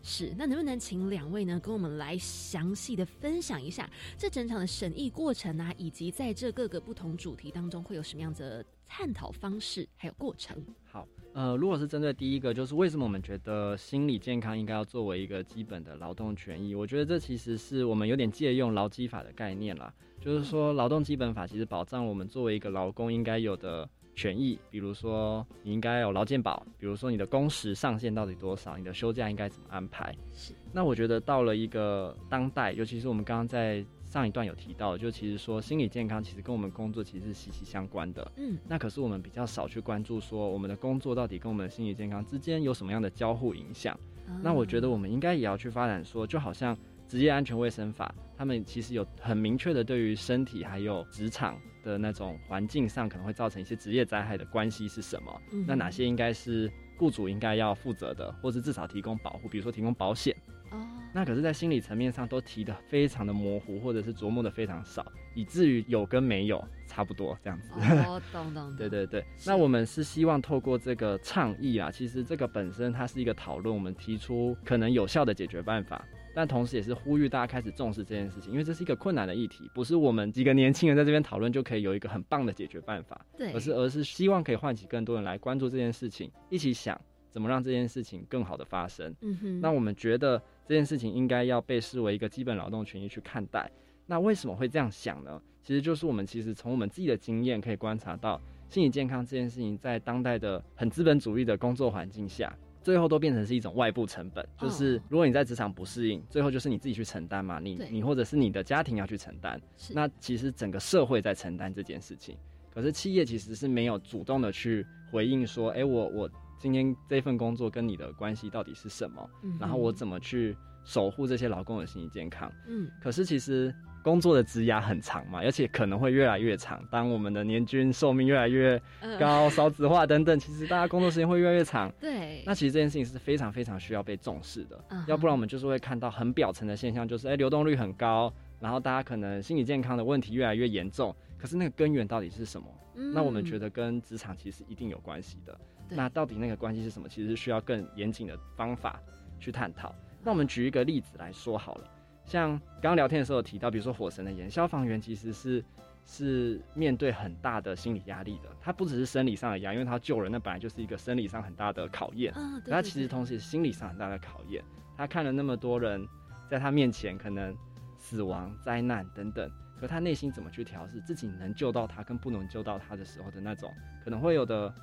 [0.00, 10.64] 是，那能不能请两位呢，跟我们来详细的分享一下这整场的审议过程啊，以及在这各个不同主题当中会有什么样的探讨方式，还有过程？
[10.84, 11.06] 好，
[11.38, 16.74] 呃，如果是针对第一个，就是为什么我们觉得心理健康应该要作为一个基本的劳动权益？
[16.74, 23.88] 我觉得这其实是我们有点借用劳基法的概念啦，就是说劳动基本法其实保障我们作为一个劳工应该有的。
[24.16, 30.12] 权益，比如说你应该有劳健保，比如说你的工时上限到底多少，你的休假应该怎么安排？
[30.32, 30.52] 是。
[30.72, 38.32] 那我觉得到了一个当代，尤其是我们刚刚在上一段有提到，就其实说心理健康其实跟我们工作其实是息息相关的。
[38.36, 38.58] 嗯。
[38.66, 43.98] 那可是我们比较少去关注说我们的工作到底跟我们的心理健康之间有什么样的交互影响。
[44.42, 51.56] 那我觉得我们应该也要去发展说，就好像职业安全卫生法，他们其实有很明确的对于身体还有职场。
[51.84, 55.40] 的那种环境上可能会造成一些职业灾害的关系是什么？
[55.66, 60.36] 那哪些应该是雇主应该要负责的，或是至少提供保护，比如说提供保险。
[60.70, 65.04] 哦，那可是，在心理层面上都提的非常的模糊，或者是琢磨的非常少，
[65.34, 67.70] 以至于有跟没有差不多这样子。
[68.06, 68.74] 哦，懂懂。
[68.76, 76.04] 对对对，那我们是希望透过这个倡议啊，其实这个本身它是一个讨论，我们提出可能有效的解决办法。
[76.34, 83.26] 但同时，也是呼吁大家开始重视这件事情，因为这是一个困难的议题，不是我们几个年轻人在这边讨论就可以有一个很棒的解决办法。
[83.36, 89.12] 对，而是而是希望可以唤起更多人来关注这件事情，一起想怎么让这件事情更好的发生。
[89.22, 93.70] 嗯哼，那我们觉得这件事情应该要被视为一个基本劳动权益去看待。
[94.04, 95.40] 那为什么会这样想呢？
[95.64, 102.54] 其实就是我们其实从我们自己的经验可以观察到，心理健康这件事情在当代的很资本主义的工作环境下。
[102.80, 112.36] 最后都变成是一种外部成本，就是如果你在职场不适应，最后就是你自己去承担嘛，你你或者是你的家庭要去承担，那其实整个社会在承担这件事情。
[112.72, 119.30] 可是企业其实是没有主动的去回应说，哎，我我今天这份工作跟你的关系到底是什么？
[119.42, 122.50] 嗯然后我怎么去守护这些劳工的心理健康。
[122.66, 126.82] 嗯，可是其实工作的职涯很长嘛，而且可能会越来越长。
[126.90, 128.80] 当我们的年均寿命越来越
[129.20, 131.92] 高，少子化等等，其实大家工作时间会越来越长。
[132.00, 141.14] 对，那其实这件事情是非常非常需要被重视的，嗯要不然我们就是会看到很表层的现象，就是哎、流动率很高，然后大家可能心理健康的问题越来越严重。
[141.36, 142.66] 可是那个根源到底是什么？
[142.96, 145.56] 嗯那我们觉得跟职场其实一定有关系的。
[145.88, 147.08] 对那到底那个关系是什么？
[147.08, 149.00] 其实需要更严谨的方法
[149.40, 149.94] 去探讨。
[150.22, 151.90] 那我们举一个例子来说好了，
[152.26, 155.64] 像刚刚聊天的时候有提到，比如说火神的演消防员其实是
[156.04, 162.32] 是面对很大的心理压力的，他不只是生理上的压，因为他救人，那本来就是一个生理上很大的考验。
[162.36, 164.62] 嗯对可他其实同时也是心理上很大的考验。
[164.96, 166.04] 他看了那么多人
[166.48, 167.56] 在他面前可能
[167.96, 173.72] 死亡、灾难等等，可他内心怎么去调试自己能救到他跟不能救到他的时候的那种
[174.02, 174.74] 可能会有的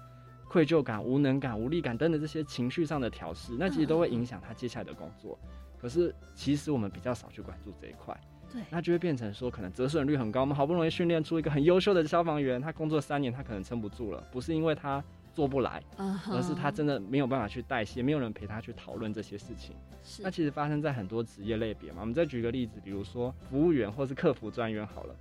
[0.48, 5.38] 愧疚感、无能感、无力感等等这些情绪上的调试，那其实都会影响他接下来的工作。
[5.78, 8.18] 可是其实我们比较少去关注这一块。
[8.52, 10.42] 对，那就会变成说，可能折损率很高。
[10.42, 15.04] 我们好不容易训练出一个很优秀的消防员，他工作三年，他可能撑不住了，不是因为他
[15.34, 19.76] 做不来，而是他真的没有办法去代谢，没有人陪他去讨论这些事情。
[20.04, 21.98] 是那其实发生在很多职业类别嘛。
[22.02, 25.16] 我们再举个例子，比如说服务员或是客服专员好了。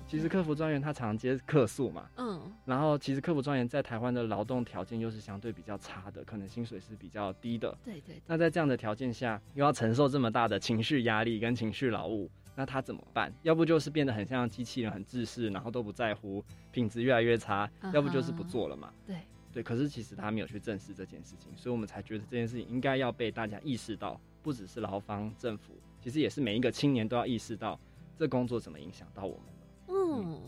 [0.00, 7.76] 哦，其实客服专员他常接客诉嘛，嗯然后其实客服专员在台湾的劳动条件又是相对比较差的，可能薪水是比较低的。
[7.84, 13.32] 对对那在这样的条件下，又要承受这么大的情绪压力跟情绪劳务，那他怎么办？
[13.42, 18.92] 要不就是变得很像机器人，很自私，然后都不在乎，品质越来越差；嗯要不就是不做了嘛。
[19.06, 19.16] 对
[19.52, 27.78] 对，可是其实他没有去正视这件事情，所以我们才觉得这件事情应该要被大家意识到，不只是劳方、政府，其实也是每一个青年都要意识到
[28.16, 29.59] 这工作怎么影响到我们了。
[29.90, 30.40] 嗯，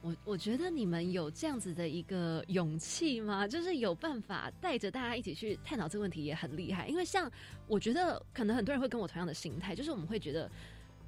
[0.00, 3.46] 我我觉得你们有这样子的一个勇气吗？
[3.46, 6.88] 就是有办法带着大家一起去探讨这个问题，也很厉害。
[6.88, 7.30] 因为像
[7.66, 10.50] 我觉得，可能很多人会跟我同样的心态，就是我们会觉得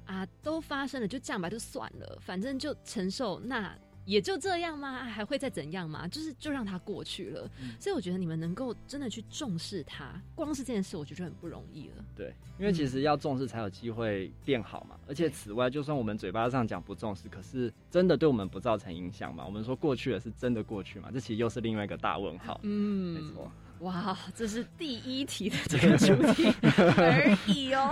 [0.05, 3.75] 啊，都发生了，就这样吧，就算了，反正就承受那。
[4.09, 5.03] 也就这样吗？
[5.03, 6.07] 还会再怎样吗？
[6.07, 7.47] 就是就让它过去了。
[7.79, 12.03] 所以我觉得你们能够真的去重视它，光是这件事，我觉得很不容易了。
[12.15, 14.99] 对，因为其实要重视才有机会变好嘛。
[15.07, 19.45] 而且此外，就算我们嘴巴上讲不重视，可是真的对我们不造成影响嘛？
[19.45, 21.11] 我们说过去的是真的过去嘛？
[21.13, 22.59] 这其实又是另外一个大问号。
[22.63, 23.51] 嗯，没错。
[23.81, 26.53] 哇，这是第一题的这个主题
[26.97, 27.87] 而已哦。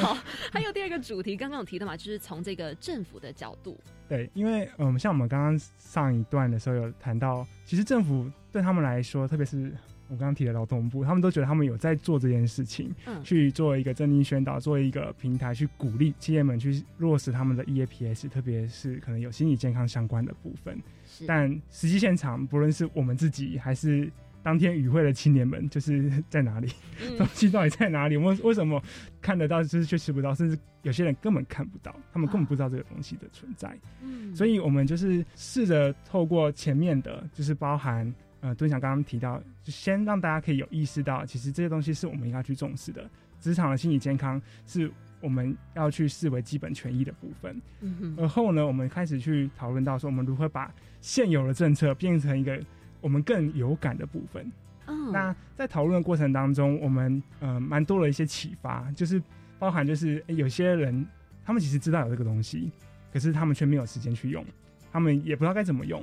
[0.00, 0.16] 好，
[0.52, 9.72] 还有第二个主题，刚刚有提到嘛，就是从这个政府的角度，对，因为嗯，像我们刚刚上一段的时候有谈到，其实政府对他们来说，特别是
[10.08, 20.78] 我刚刚提的劳动部，他们都觉得他们有在做这件事情，嗯去做一个政令宣导，做一个平台，去鼓励企业们去落实他们的 EAPS，特别是可能有心理健康相关的部分。
[21.06, 24.10] 是但实际现场，不论是我们自己还是
[24.44, 26.70] 当天与会的青年们， 就是在哪里，
[27.02, 28.16] 嗯东西到底在哪里？
[28.16, 28.80] 我们为什么
[29.20, 33.76] 看得到，就是却吃不到，甚至有些人根本看不到，他们根本不知道这个东西的存在。
[34.02, 43.08] 嗯所以我们就是试着透过前面的，就是包含呃敦祥刚刚提到，就先让大家可以有意识到，其实这些东西是我们应该去重视的。
[43.40, 47.60] 职场的心理健康是我们要去视为基本权益的部分。
[47.80, 52.58] 嗯哼而后呢，我们开始去讨论到说，我们如何把现有的政策变成一个
[53.04, 54.50] 我们更有感的部分。
[54.86, 59.22] 嗯那在讨论的过程当中，我们呃蛮多了一些启发，就是
[59.58, 61.06] 包含就是、诶有些人
[61.44, 62.72] 他们其实知道有这个东西，
[63.12, 64.42] 可是他们却没有时间去用，
[64.90, 66.02] 他们也不知道该怎么用，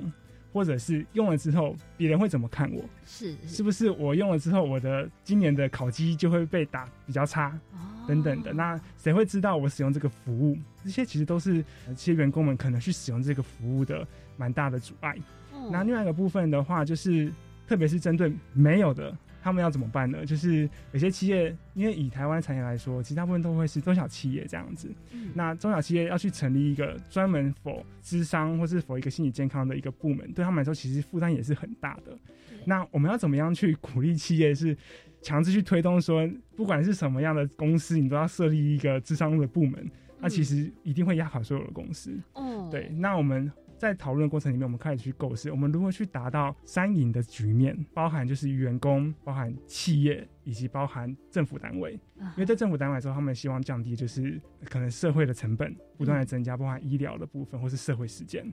[0.52, 8.52] 或者是用了之后别人会怎么看我，是是不是我用了之后我的今年的考绩就会被打比较差，哦等等的。
[8.52, 10.56] 那谁会知道我使用这个服务？
[10.84, 15.16] 这些其实都是呃这些员工们可能去使用这个服务的蛮大的阻碍。
[15.62, 17.32] 哦那另外一个部分的话，就是
[17.66, 20.26] 特别是针对没有的，他们要怎么办呢？
[20.26, 24.88] 就是有些企业，因为以台湾产业来说，其实大部分都会是中小企业这样子。
[25.12, 32.16] 嗯那中小企业要去成立一个专门否智商或是否一个心理健康的一个部门，对他们来说其实负担也是很大的。
[32.66, 34.76] 那我们要怎么样去鼓励企业是
[35.22, 39.90] 强制去推动说，不管是什么样的公司，你都要设立一个智商的部门？
[40.20, 42.16] 那其实一定会压垮所有的公司。
[42.34, 43.50] 哦，对，那我们
[43.82, 51.98] 在讨论的过程里面，我们开始去构思，我们如何去达到三赢的局面，包含就是员工、包含企业以及包含政府单位。
[52.16, 58.46] 因为在政府单位来说，他们希望降低就是可能社会的成本不断的增加，包含医疗的部分或是社会事件。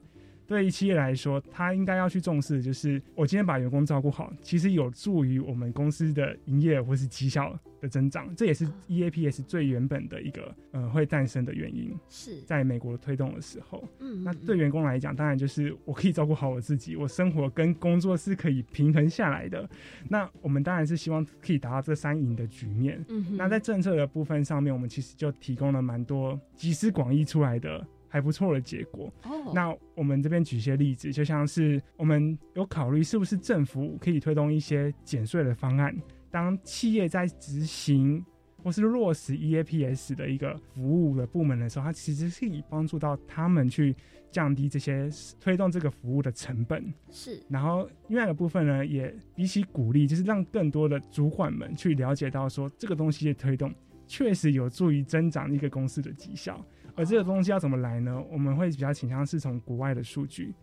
[0.49, 11.95] 对于企业来说，他应该要去重视的就是我今天把员工照顾好，其实有助于我们公司的营业额或是绩效的增长，这也是 EAPS 最原本的一个呃会诞生的原因。
[12.09, 19.69] 是在美国推动的时候，嗯那对员工来讲，当然就是我可以照顾好我自己，我生活跟工作是可以平衡下来的。
[20.07, 23.05] 那我们当然是希望可以达到这三赢的局面。
[23.07, 29.13] 嗯那在政策的部分上面，我们其实就提供了蛮多集思广益出来的还不错的结果。
[29.23, 35.95] 哦那我们这边举一些例子，就像是我们有考虑是不是政府可以推动一些减税的方案，
[36.29, 38.23] 当企业在执行
[38.63, 43.95] 或是落实 EAPS 的一个服务的部门的时候，它其实是以帮助到他们去
[44.29, 46.93] 降低这些推动这个服务的成本。
[47.09, 53.73] 是然后另外一个部分呢，也比起鼓励，就是让更多的主管们去了解到说这个东西的推动
[54.05, 56.63] 确实有助于增长一个公司的绩效。
[56.95, 58.21] 而这个东西要怎么来呢？
[58.31, 60.53] 我们会比较倾向是从国外的数据，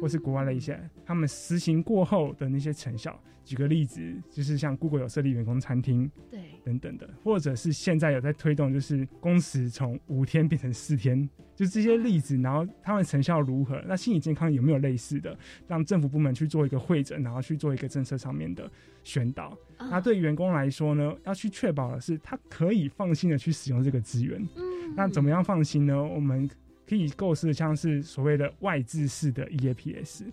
[0.00, 3.18] 或是国外的一些他们实行过后的那些成效。
[3.42, 13.82] 举个例子，就是像 Google 有设立员工餐厅，对，等等的，或者是现在有在推动，就是工时从五天变成四天，就这些例子，然后他们成效如何？
[13.88, 15.36] 那心理健康有没有类似的，
[15.66, 18.70] 让政府部门去做一个会诊，然后去做一个政策上面的
[19.02, 19.56] 宣导？
[19.78, 24.40] 那对员工来说呢，要去确保的是他可以放心的去使用这个资源。
[24.54, 26.00] 嗯，那怎么样放心呢？
[26.00, 26.48] 我们
[26.90, 30.24] 可以构思像是所谓的外置式的 EAPS。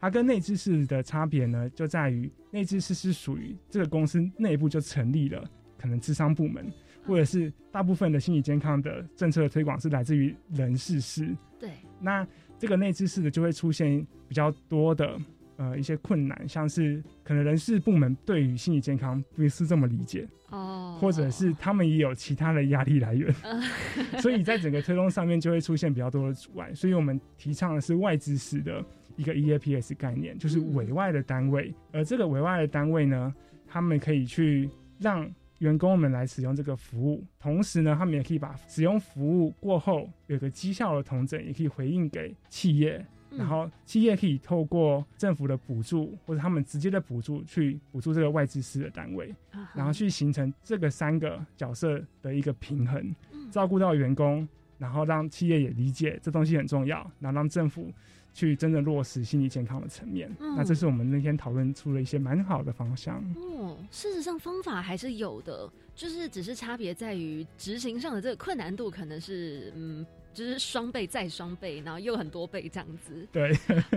[0.00, 5.44] 它跟内置式的差别呢，就在于内置式是属于这个公司内部就成立了
[5.76, 6.72] 可能智商部门，
[7.04, 11.36] 或者是大部分的心理健康的政策的推广是来自于人事室。
[11.58, 12.26] 对，那
[12.58, 15.20] 这个内置式的就会出现比较多的
[15.58, 23.30] 呃一些困难，像是可能人事部门对于心理健康不是这么理解，哦，或者是他们也有其他的压力来源，
[24.22, 26.72] 所以在整个推动上面就会出现比较多的阻碍。
[26.74, 28.82] 所以我们提倡的是外资式的
[29.16, 33.34] 一个 EAPS 概念，就是委外的单位，而这个委外的单位呢，
[33.66, 35.28] 他们可以去让
[35.58, 43.04] 员工们来使用这个服务，同时呢，他们也可以把使用服务过后有个绩效的同整，也可以回应给企业。
[43.30, 49.34] 然后企业可以透过政府的补助或者他们直接的补助去补助这个外资师的单位，
[49.74, 53.14] 然后去形成这个三个角色的一个平衡，
[53.50, 54.48] 照顾到员工，
[54.78, 57.92] 然后让企业也理解这东西很重要，然后让政府
[58.32, 60.30] 去真正落实心理健康的层面。
[60.40, 63.22] 嗯那这是我们那天讨论出了一些蛮好的方向。
[63.36, 70.06] 哦，事实上方法还是有的，就是只是差别在于执行上的这个困难度可能是嗯。
[70.38, 73.26] 就是双倍再双倍，然后又很多倍这样子。
[73.32, 73.50] 对，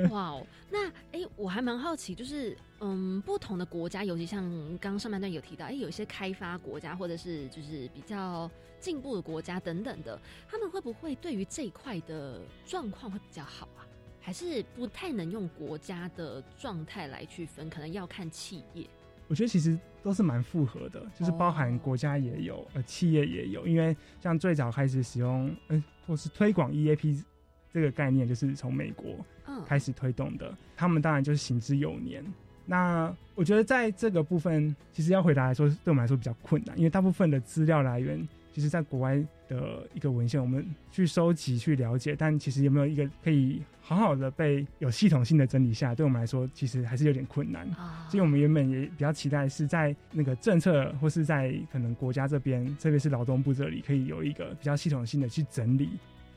[0.09, 4.43] 哇哦，那哎、诶我还蛮好奇，就是嗯，不同的国家，尤其像
[4.79, 10.19] 刚刚上半段有提到，哎、有一些开发国家或者是就是比较进步的国家等等的，
[10.49, 13.85] 他们会不会对于这一块的状况会比较好啊？
[14.19, 18.87] 还是不太能用国家的状态来去分，可能要看企业。
[19.31, 23.65] 我觉得其实都是蛮复合的，就是包含国家也有，呃，企业也有。
[23.65, 27.23] 因为像最早开始使用，呃、或是推广 EAP
[27.71, 30.53] 这个概念，就是从美国嗯开始推动的。
[30.75, 32.21] 他们当然就是行之有年。
[32.65, 39.15] 那我觉得在这个部分，其实要回答来说，对我们来说比较困难，因为大部分的资料来源，其实在国外
[39.47, 47.67] 的一个文献，我们去收集、去了解，但其实有没有一个可以好好的被有系统性的整理下来，对我们来说，其实还是有点困难。
[48.09, 55.89] 所以我们原本也比较期待是在那个政策或是在可能国家这边，特别是劳动部这里，可以有一个比较系统性的去整理。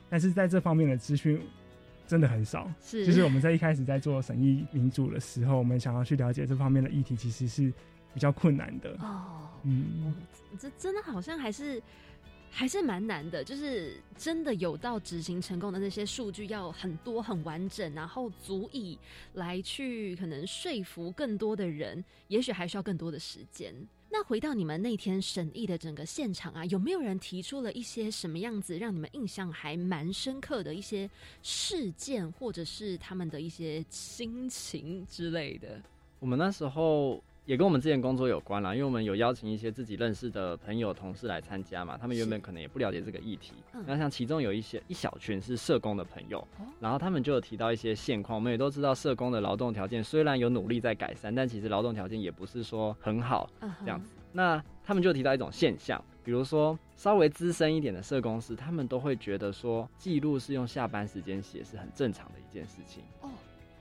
[0.09, 1.39] 但是在这方面的资讯
[2.07, 7.73] 真的很少，是就是我们在一开始在做审议民主的时候，我们想要去了解这方面的议题，其实是
[8.15, 8.97] 比较困难的。
[9.01, 10.15] 哦，嗯，
[10.57, 11.83] 这真的好像还是
[12.49, 18.97] 还是蛮难的，就是真的有到执行成功的那些数据要很多很完整，然后足以
[19.33, 23.75] 来去可能说服更多的人，也许还需要更多的时间。
[24.09, 31.09] 那回到你们那天审议的整个现场啊，有没有人提出了一些什么样子让你们印象还蛮深刻的一些
[31.43, 35.81] 事件，或者是他们的一些心情之类的？
[36.19, 43.53] 我们那时候也跟我们之前工作有关啦，因为我们有邀请一些自己认识的朋友、同事来参加嘛，他们原本可能也不了解这个议题。
[43.73, 46.45] 嗯那像其中有一些一小群是社工的朋友，
[46.79, 48.35] 然后他们就有提到一些现况。
[48.35, 54.09] 我们也都知道，社工的劳动条件虽然有努力在改善，但其实劳动条件也不是说很好嗯这样子。
[54.31, 63.03] 那他们就提到一种现象，比如说稍微资深一点的社工师，他们都会觉得说，记录是用下班时间写是很正常的一件事情。
[63.21, 63.29] 哦，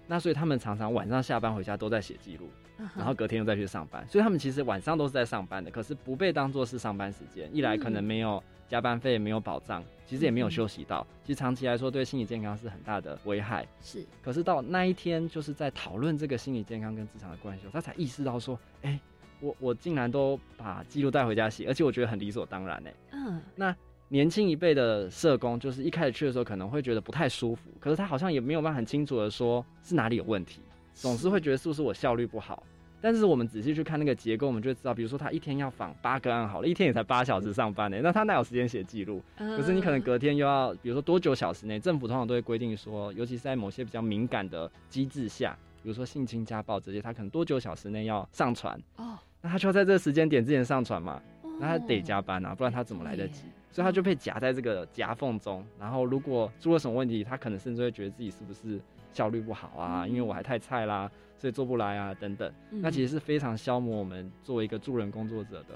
[0.06, 2.48] 那所以他们常常晚上下班回家都在写记录，
[2.96, 13.66] 然后隔天又再去上班，所以他们其实晚上都是在上班的，可是不被当做是上班时间，一来可能没有加班费，没有保障，其实也没有休息到，其实长期来说对心理健康是很大的危害。
[13.80, 18.98] 是，可是到那一天，就是在讨论这个心理健康跟职场的关系他才意识到说，哎、
[19.40, 23.74] 我我竟然都把记录带回家写，而且我觉得很理所当然哎、嗯，那
[24.08, 30.60] 年轻一辈的社工，就是一开始去的时候可能会觉得不太舒服，可是他好像也没有办法很清楚的说是哪里有问题，
[30.92, 32.62] 总是会觉得是不是我效率不好。
[33.00, 39.22] 但是我们仔细去看那个结构，我们就会知道，比如说他一天要访八个案好了，一天也才八小时上班呢，那他哪有时间写记录？
[39.36, 51.20] 可是你可能隔天又要，比如说多久小时内，政府通常都会规定说，尤其是在某些比较敏感的机制下，比如说性侵、家暴这些，他可能多久小时内要上传，哦，那他就要在这个时间点之前上传嘛，
[51.60, 53.42] 那他得加班啊，不然他怎么来得及？
[53.74, 55.66] 所以他就被夹在这个夹缝中。
[55.80, 58.80] 然后如果出了什么问题，他可能甚至会觉得自己是不是
[59.12, 60.06] 效率不好啊？
[60.06, 62.48] 因为我还太菜啦，所以做不来啊，等等。
[62.70, 65.74] 嗯那其实是非常消磨我们作为一个助人工作者的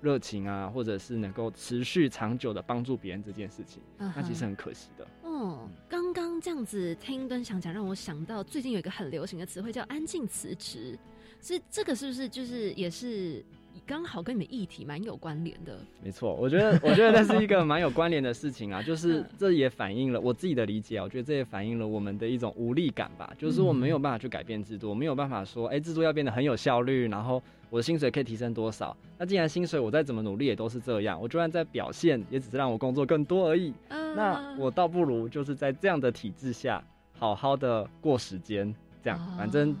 [0.00, 5.06] 热情啊，或者是能够持续长久的帮助别人这件事情，嗯那其实很可惜的。
[5.22, 10.98] 哦，刚刚这样子听敦想讲，让我想到最近有一个很流行的词汇叫“安静辞职”，
[11.40, 13.44] 所以这个是不是就是也是
[13.84, 15.78] 刚好跟你们议题蛮有关联的？
[16.02, 28.96] 没错，我觉得我觉得那是一个蛮有关联的事情啊， 就是这也反映了我自己的理解啊，我觉得这也反映了我们的一种无力感吧，就是我们没有办法去改变制度，我没有办法说，哎、制度要变得很有效率，然后我的薪水可以提升多少？
[29.18, 33.72] 那既然薪水我再怎么努力也都是这样，我就算在表现，也只是让我工作更多而已。
[33.88, 36.82] 那我倒不如就是在这样的体制下，
[37.18, 39.76] 好好的过时间，这样反正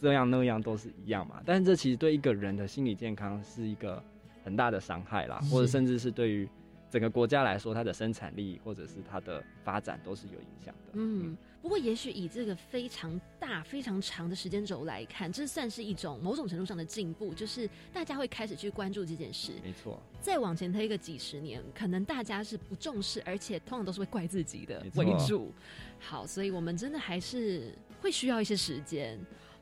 [0.00, 1.42] 这样那样都是一样嘛。
[1.44, 4.02] 但是这其实对一个人的心理健康是一个
[4.44, 6.48] 很大的伤害啦，或者甚至是对于
[6.90, 10.92] 整个国家来说，它的生产力或者是它的发展都是有影响的。
[10.94, 19.52] 嗯，不过也许以这个非常大、非常长的时间轴来看，这算是一种某种程度上的进步，就是大家会开始去关注这件事。
[19.62, 25.52] 没错，再往前推个几十年，可能大家是不重视，而且通常都是会怪自己的为主。
[25.98, 29.18] 好，所以我们真的还是会需要一些时间。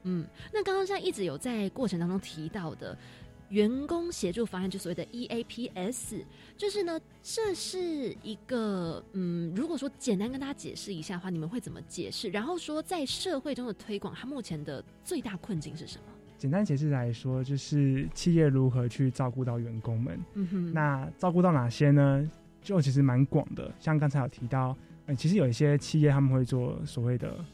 [0.07, 2.97] 嗯，那刚刚像一直有在过程当中提到的。
[3.51, 6.25] 员工协助方案就所谓的 E EAPS，
[6.57, 12.29] 就是呢，这是一个嗯，如果说简单跟大家解释一下的话，你们会怎么解释？
[12.31, 16.05] 然后说在社会中的推广，它目前的最大困境是什么？
[16.37, 20.21] 简单解释来说，就是企业如何去照顾到员工们。
[20.35, 22.29] 嗯哼那照顾到哪些呢？
[22.61, 24.77] 就其实蛮广的，像刚才有提到，
[25.07, 27.45] 呃，其实有一些企业他们会做所谓的呃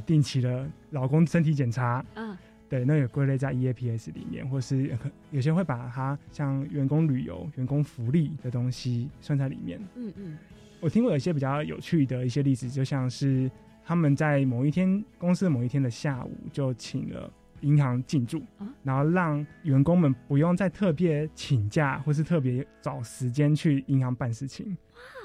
[0.00, 2.36] 定期的老公身体检查，嗯，
[2.68, 9.80] 对，那也归类在 EAPS 里面，或是呃有些人会把它像员工旅游、员工福利的东西算在里面。
[9.94, 10.38] 嗯嗯
[10.80, 13.50] 我听过有一些比较有趣的一些例子，就像是
[13.84, 17.28] 他们在某一天公司的某一天的下午就请了
[17.62, 18.40] 银行进驻，
[18.84, 24.76] 然后让员工们不用再特别请假或是特别找时间去银行办事情。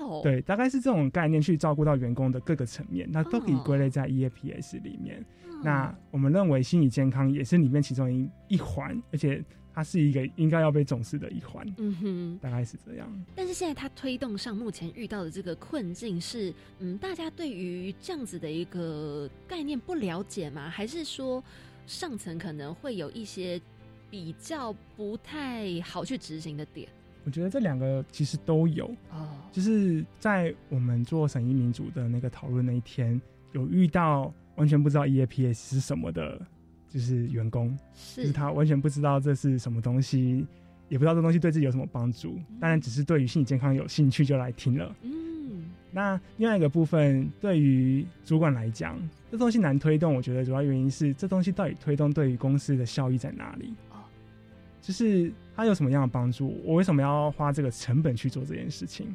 [0.06, 5.24] 哇哦，对，大概是这种概念去照顾到员工的各个层面，那都可以归类在 EAPS 里面。
[5.64, 9.41] 那我们认为心理健康也是里面其中一一环，而且
[9.74, 11.66] 它是一个应该要被重视的一环。
[11.78, 13.10] 嗯哼，大概是这样。
[13.34, 20.70] 但是现在它推动上目前遇到的这个困境是，嗯，大家对于这样子的一个概念不了解吗？
[20.70, 21.41] 还是说
[21.88, 23.62] 上层可能会有一些
[24.10, 26.89] 比较不太好去执行的点？
[27.26, 33.19] 我觉得这两个其实都有哦，就是在我们做审议民主的那个讨论那一天，
[33.53, 36.41] 有遇到完全不知道 EAPS 是什么的，
[36.89, 40.45] 就是员工，是就是他完全不知道这是什么东西，
[40.89, 44.95] 也不知道这东西对自己有什么帮助，当然只是对于心理健康有兴趣就来听了。
[45.01, 48.99] 嗯，那另外一个部分，对于主管来讲，
[49.32, 53.74] 这东西难推动，我觉得主要原因是这东西到底推动对于公司的效益在哪里？
[53.91, 53.97] 哦，
[54.82, 56.60] 就是它有什么样的帮助？
[56.64, 59.14] 我为什么要花这个成本去做这件事情？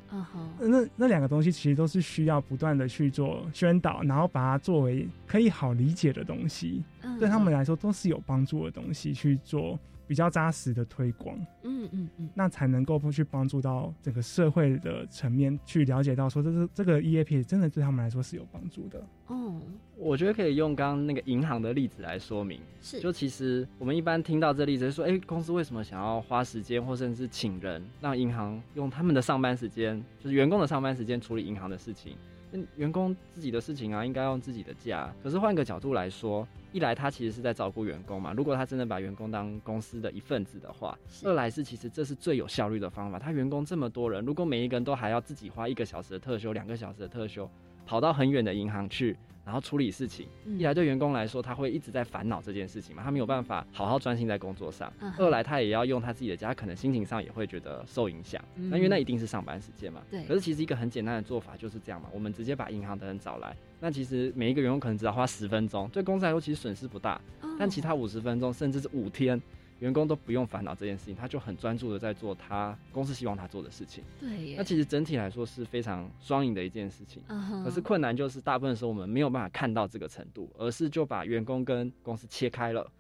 [0.61, 9.78] 那那两个东西其实都是需要不断的去做宣导，然后把它作为可以好理解的东西，嗯对他们来说都是有帮助的东西去做
[10.09, 11.38] 比较扎实的推广。
[11.62, 19.00] 嗯嗯嗯，那才能够去帮助到整个社会的层面去了解到说，这是这个 EAP 真的对他们来说是有帮助的。
[19.26, 19.61] 哦，
[19.96, 22.61] 我觉得可以用刚刚那个银行的例子来说明。
[22.80, 32.16] 是就其实我们一般听到这例子，就说，哎、公司为什么想要花时间或甚至请人，让银行用他们的上班时间，就是员工的上班时间处理银行的事情？
[32.51, 35.12] 那员工自己的事情啊，应该用自己的假。
[35.22, 43.18] 可是换个角度来说，一来他其实是在照顾员工嘛，如果他真的把员工当公司的一份子的话，二来是其实这是最有效率的方法。
[43.18, 47.49] 他员工这么多人，如果每一个人都还要自己花一个小时的特休、两个小时的特休，
[47.86, 49.16] 跑到很远的银行去。
[49.49, 58.44] 然后处理事情，嗯一来对员工来说，他会一直在烦恼这件事情嘛，他没有办法好好专心在工作上；嗯二来他也要用他自己的家，可能心情上也会觉得受影响。
[58.57, 60.03] 嗯那因为那一定是上班时间嘛。
[60.11, 69.40] 对可是其实一个很简单的做法就是这样嘛，我们直接把银行的人找来，那其实每一个员工可能只要花十分钟，对公司来说其实损失不大，哦但其他五十分钟甚至是五天。
[69.81, 74.03] 员工都不用烦恼这件事情，他就很专注的在做他公司希望他做的事情。
[74.20, 77.22] 对那其实整体来说是非常双赢的一件事情。
[77.64, 82.91] 可是困难就是大部分时候我们没有办法看到这个程度，而是就把员工跟公司切开了，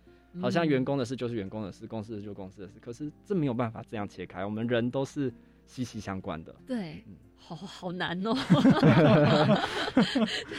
[0.40, 2.74] 好像嗯员工的事就是员工的事，公司的就是公司的事。
[2.80, 5.32] 可是这没有办法这样切开，我们人都是
[5.66, 6.54] 息息相关的。
[6.66, 7.04] 对，
[7.38, 8.34] 好好难哦。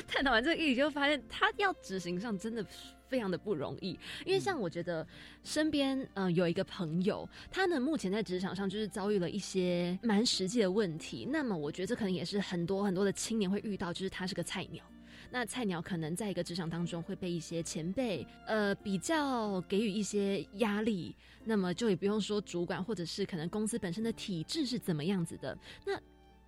[0.07, 2.65] 探讨完这个议题，就发现他要执行上真的
[3.07, 3.97] 非常的不容易。
[4.25, 5.05] 因为像我觉得
[5.43, 11.27] 身边嗯、呃有一个朋友，他呢目前在职场上就是遭遇了一些蛮实际的问题。
[11.29, 14.83] 那么我觉得这可能也是很多很多的青年会遇到，就是他是个菜鸟。
[15.31, 21.15] 那菜鸟可能在一个职场当中会被一些前辈呃比较给予一些压力，
[21.45, 25.55] 那么就也不用说主管或者是可能公司本身的体制是怎么样子的。
[25.85, 25.93] 那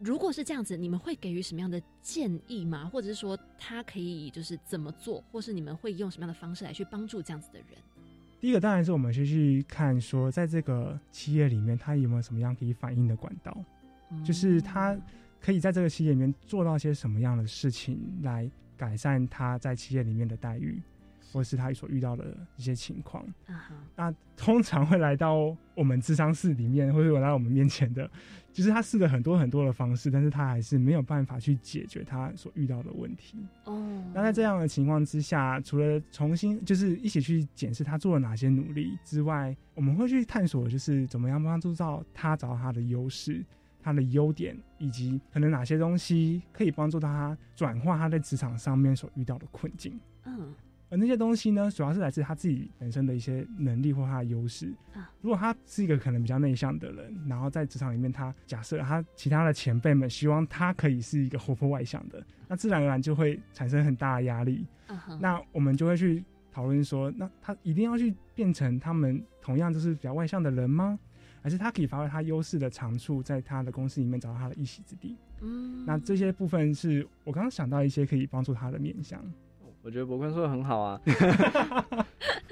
[0.04, 2.90] 如果是这样子，你们会给予什么样的建议吗？
[2.92, 7.68] 或者是说他可以就是怎么做，或是你们会用什么样的方式来去帮助这样子的人？
[8.40, 13.56] 第一个当然是我们是去看说，在这个企业里面，他有没有什么样可以反映的管道，
[14.26, 14.98] 就是他
[15.40, 20.82] 可以在这个企业里面做到些什么样的事情来改善他在企业里面的待遇，
[21.32, 23.26] 或是他所遇到的一些情况。
[23.96, 28.10] 那通常会来到我们智商室里面，或者来到我们面前的，
[28.52, 33.38] 就是他试了很多很多的方式，但是他还是没有办法去解决他所遇到的问题。
[33.66, 43.46] 哦，那在这样的情况之下，除了重新就是一起去检视他做了哪些努力之外，我们会去探索，就是怎么样帮助到他找到他的优势、
[43.82, 50.00] 他的优点，以及可能哪些东西可以帮助到他转化他在职场上面所遇到的困境。
[50.26, 50.54] 嗯，
[50.92, 54.72] 而那些东西呢，主要是来自他自己本身的一些能力或他的优势。
[54.94, 64.68] 啊如果他是一个可能比较内向的人，然后在职场里面，他假设他其他的前辈们希望他可以是一个活泼外向的，那自然而然就会产生很大的压力。
[65.20, 71.00] 那我们就会去讨论说，那他一定要去变成他们同样就是比较外向的人吗？
[71.42, 75.16] 还是他可以发挥他优势的长处，在他的公司里面找到他的一席之地？
[75.40, 79.24] 嗯，那这些部分是我刚刚想到一些可以帮助他的面向。
[79.84, 81.02] 我觉得博坤说的很好啊。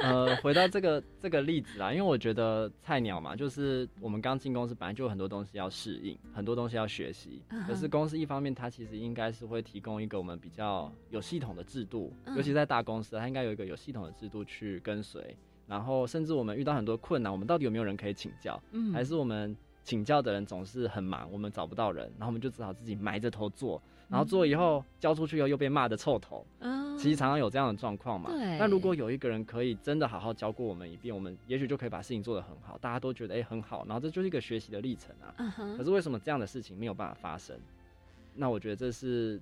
[0.02, 7.42] 呃，回到这个这个例子啦，因为我觉得菜鸟嘛，就是我们刚进公司，本来就有很多东西要适应，很多东西要学习。
[7.68, 15.36] 可是公司一方面，它其实应该是会提供一个我们比较有系统的制度，嗯尤其在大公司，它应该有一个有系统的制度去跟随。
[15.68, 18.60] 然后，甚至我们遇到很多困难，我们到底有没有人可以请教？
[18.72, 26.46] 嗯还是我们请教的人总是很忙，我们找不到人，然后我们就只好自己埋着头做，然后做以后交出去以后又被骂的臭头。
[26.60, 28.30] 嗯其实常常有这样的状况嘛。
[28.30, 35.34] 对那如果有一个人可以真的好好教过我们一遍，我们也许就可以把事情做得很好，大家都觉得哎、很好，然后这就是一个学习的历程啊。
[35.78, 37.58] 可是为什么这样的事情没有办法发生？
[38.36, 39.40] 那我觉得这是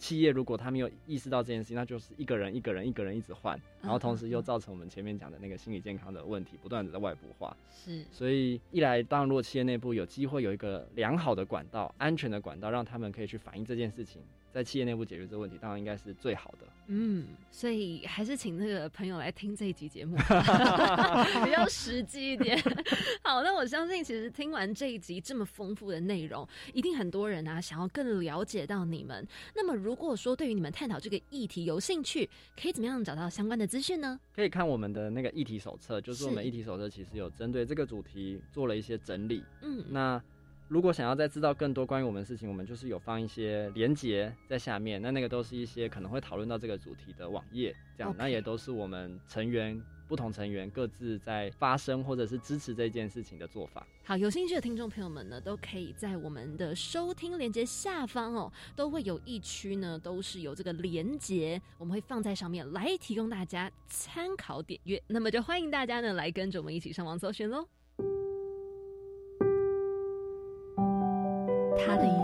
[0.00, 7.54] 企业如果他没有意识到这件事情，那就是一个人一个人一个人一直换，然后同时又造成我们前面讲的那个心理健康的问题不断的在外部化。
[7.70, 14.22] 是所以一来，当然如果企业内部有机会有一个良好的管道、安全的管道，让他们可以去反映这件事情，
[14.52, 16.66] 在企业内部解决这个问题，当然应该是最好的。
[16.88, 20.16] 嗯，所以还是请那个朋友来听这一集节目，
[21.44, 22.60] 比较实际一点。
[23.22, 29.26] 好，那我相信其实听完这一集这么丰富的内容，一定很多人啊想要更了解到你们。
[29.54, 32.28] 那么如果说对于你们探讨这个议题有兴趣，
[32.60, 34.18] 可以怎么样找到相关的资讯呢？
[34.34, 39.44] 可以看我们的那个议题手册，就是我们议题手册其实有针对这个主题做了一些整理。
[39.62, 40.20] 嗯那
[40.70, 53.84] 如果想要再知道更多关于我们的事情，我们就是有放一些连结在下面，那那个都是一些可能会讨论到这个主题的网页，这样那也都是我们成员不同成员各自在发声或者是支持这件事情的做法。
[54.04, 65.02] 好，有兴趣的听众朋友们呢，都可以在我们的收听连接下方哦，都会有一区呢，都是有这个连接，我们会放在上面来提供大家参考点阅。
[65.08, 67.66] 那么就欢迎大家呢来跟着我们一起上网搜寻喽。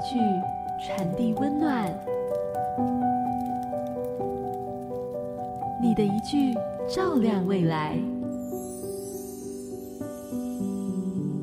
[0.09, 0.21] 句
[0.81, 1.93] 传递温暖，
[5.83, 6.55] 你的一句
[6.89, 7.99] 照亮未来。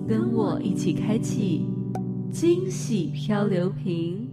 [0.07, 1.66] 跟我一起开启
[2.32, 4.30] 惊喜漂流瓶。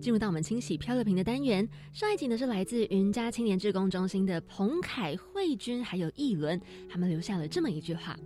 [0.00, 8.16] 进入到我们清洗漂流瓶的单元，上一集呢是来自云家青年志工中心的彭凯、慧君还有艺伦，他们留下了这么一句话：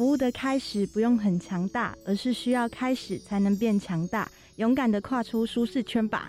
[0.00, 4.32] 服务的开始不用很强大，而是需要开始才能变强大。
[4.56, 6.26] 勇敢的跨出舒适圈吧。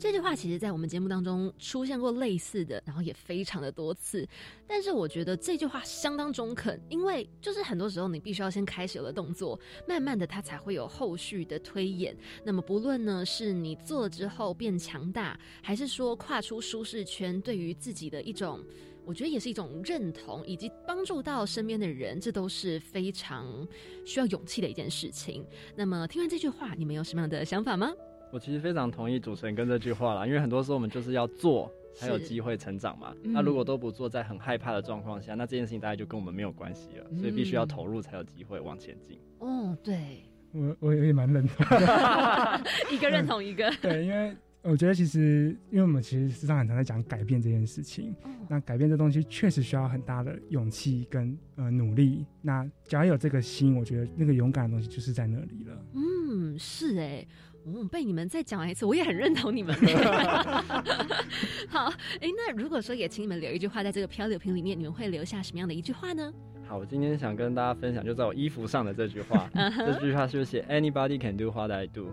[0.00, 4.26] 这句话其实，在我们节目当中出现过类似的，然后也非常的多次。
[4.66, 12.16] 但是我觉得这句话相当中肯，因为就是很多时候你必须要先开始了动作，慢慢的它才会有后续的推演。
[12.42, 18.64] 那么不论呢是你做了之后变强大，还是说跨出舒适圈，对于自己的一种，
[19.04, 23.66] 我觉得也是一种认同，以及帮助到身边的人，这都是非常
[24.04, 25.44] 需要勇气的一件事情。
[25.76, 27.92] 那么听完这句话，你们有什么样的想法吗？
[28.32, 33.12] 我其实非常同意主持人跟这句话啦，因为很多时候我们就是要做才有机会成长嘛。
[33.24, 37.06] 那如果都不做，在很害怕的状况下，那这件事情大概就跟我们没有关系了。
[37.18, 39.18] 所以必须要投入才有机会往前进。
[39.40, 40.22] 哦，对，
[40.52, 41.66] 我我也蛮认同，
[42.88, 43.68] 一个认同一个。
[43.82, 48.14] 对，因为我觉得其实，因为我们其实时常很常在讲改变这件事情，
[48.48, 52.26] 那改变这东西确实需要很大的勇气跟呃努力。
[52.42, 55.84] 那只要有这个心，我觉得那个勇敢的东西就是在那里了。
[55.94, 57.26] 嗯，是哎。
[57.66, 59.76] 嗯，被你们再讲完一次，我也很认同你们。
[61.68, 66.32] 好，哎，那如果说也请你们留一句话在这个漂流瓶里面，你们会留下什么样的一句话呢？
[66.66, 69.50] 好，我今天想跟大家分享，就在我衣服上的这句话。
[69.54, 72.08] 这句话是写 Anybody can do what I do。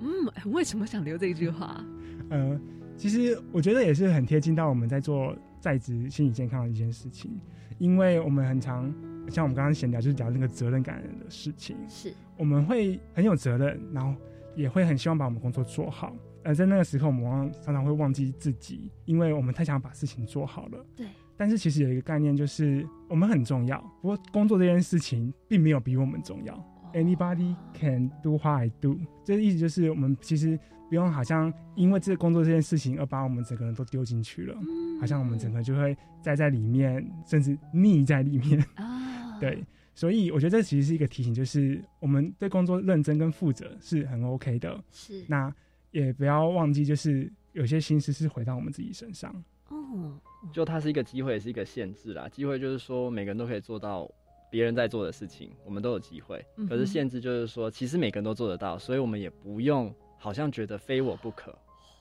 [0.00, 1.84] 嗯，为什么想留这句话？
[2.30, 2.60] 呃，
[2.96, 7.30] 其实我觉得也是很贴近到我们在做在职心理健康的一件事情，
[7.78, 8.92] 因为我们很常
[9.30, 14.18] 像我们刚刚闲聊，就是聊那个责任感的事情，是我们会很有责任，然后。
[14.56, 20.82] 也会很希望把我们工作做好，而在那个时候，我们忘常常会忘记自己，因为我们太想把事情做好了。
[20.96, 21.06] 对。
[21.36, 26.54] 但是其实有一个概念，就是我们很重要，不过工作这件事情并没有比我们重要。
[26.96, 34.56] Anybody can do what I do，这意思就是我们其实不用好像因为这个工作这件事情而把我们整个人都丢进去了，
[34.98, 38.58] 好像我们整个就会栽在里面，甚至溺在里面。
[38.76, 39.36] 啊。
[39.38, 39.62] 对。
[39.94, 44.82] 所以我觉得这其实是一个提醒，就是我们对工作认真跟负责是很 OK 的。
[44.90, 45.54] 是，那
[45.90, 49.34] 也不要忘记，就是有些心思是回到我们自己身上。
[49.68, 50.20] 哦，
[50.52, 52.28] 就它是一个机会，也是一个限制啦。
[52.28, 54.10] 机会就是说每个人都可以做到
[54.50, 56.44] 别人在做的事情，我们都有机会。
[56.68, 61.50] 可是限制就是说，其实每个人都做得到，所以我们也不用好像觉得非我不可。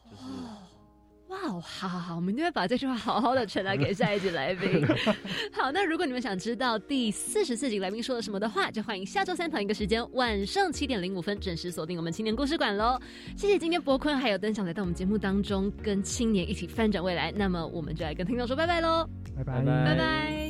[0.09, 0.23] 就是。
[1.27, 4.85] 哇，好好好，我们一定会把这句话好好的传达给下一集来宾。
[5.51, 12.99] 好，那如果你们想知道第四十四集来宾说了什么的话，就欢迎下周三同一个时间晚上七点零五分准时锁定我们青年故事馆喽。
[13.35, 17.31] 谢谢今天博坤还有登祥来到我们节目当中，跟青年一起翻转未来。
[17.35, 20.44] 那么我们就来跟听众说拜拜喽，拜拜拜拜。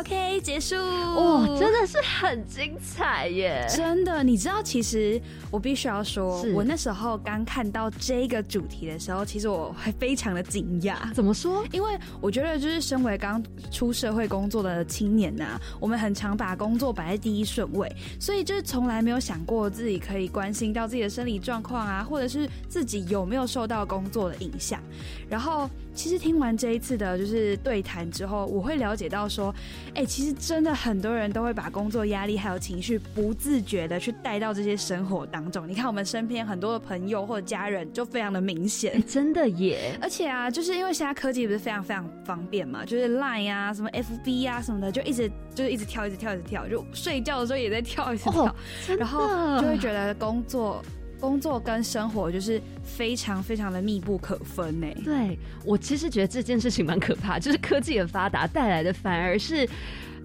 [0.00, 3.66] OK，结束哇，真的是很精彩耶！
[3.68, 5.18] 真的，你知道，其实
[5.50, 11.10] 我必须要说，我那时候刚看到这个主题的时候，其实我还非常的惊讶。
[11.14, 11.64] 怎么说？
[11.72, 17.90] 因为我觉得，就是身为刚出社会工作的青年呐，我们很常把工作摆在第一顺位，
[18.20, 24.78] 所以就是从来没有想过自己可以关心到自己的生理状况啊，或者是自己有没有受到工作的影响。
[25.26, 29.54] 然后，其实听完这一次的就是对谈之后，我会了解到说。
[29.96, 35.66] 哎，其实真的很多人都会把工作压力还有情绪不自觉的去带到这些生活当中。
[35.66, 39.98] 你看我们身边很多的朋友或者家人就非常的明显，真的耶！
[40.02, 48.54] 而且啊，就是因为现在科技不是非常非常方便嘛，就是 Line 啊、什么 FB 啊什么的，就一直就是一直跳、一直跳、一直跳，就睡觉的时候也在跳、一直跳，
[48.98, 50.84] 然后就会觉得工作。
[51.20, 54.86] 工作跟生活就是非常非常的密不可分呢。
[55.04, 59.68] 对我其实觉得这件事情蛮可怕，就是科技的发达带来的反而是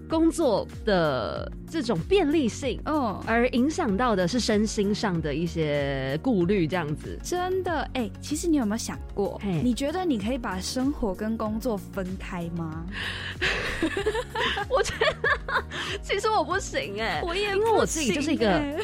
[0.08, 7.18] 工作的这种便利性，嗯，而影响到的是身心上的一些顾虑，这样子。
[7.22, 12.84] 真的，哎，其实你有没有想过，你觉得你可以把生活跟工作分开吗？
[14.68, 15.64] 我觉得
[16.02, 18.76] 其实我不行哎，我也因为我自己就是一个。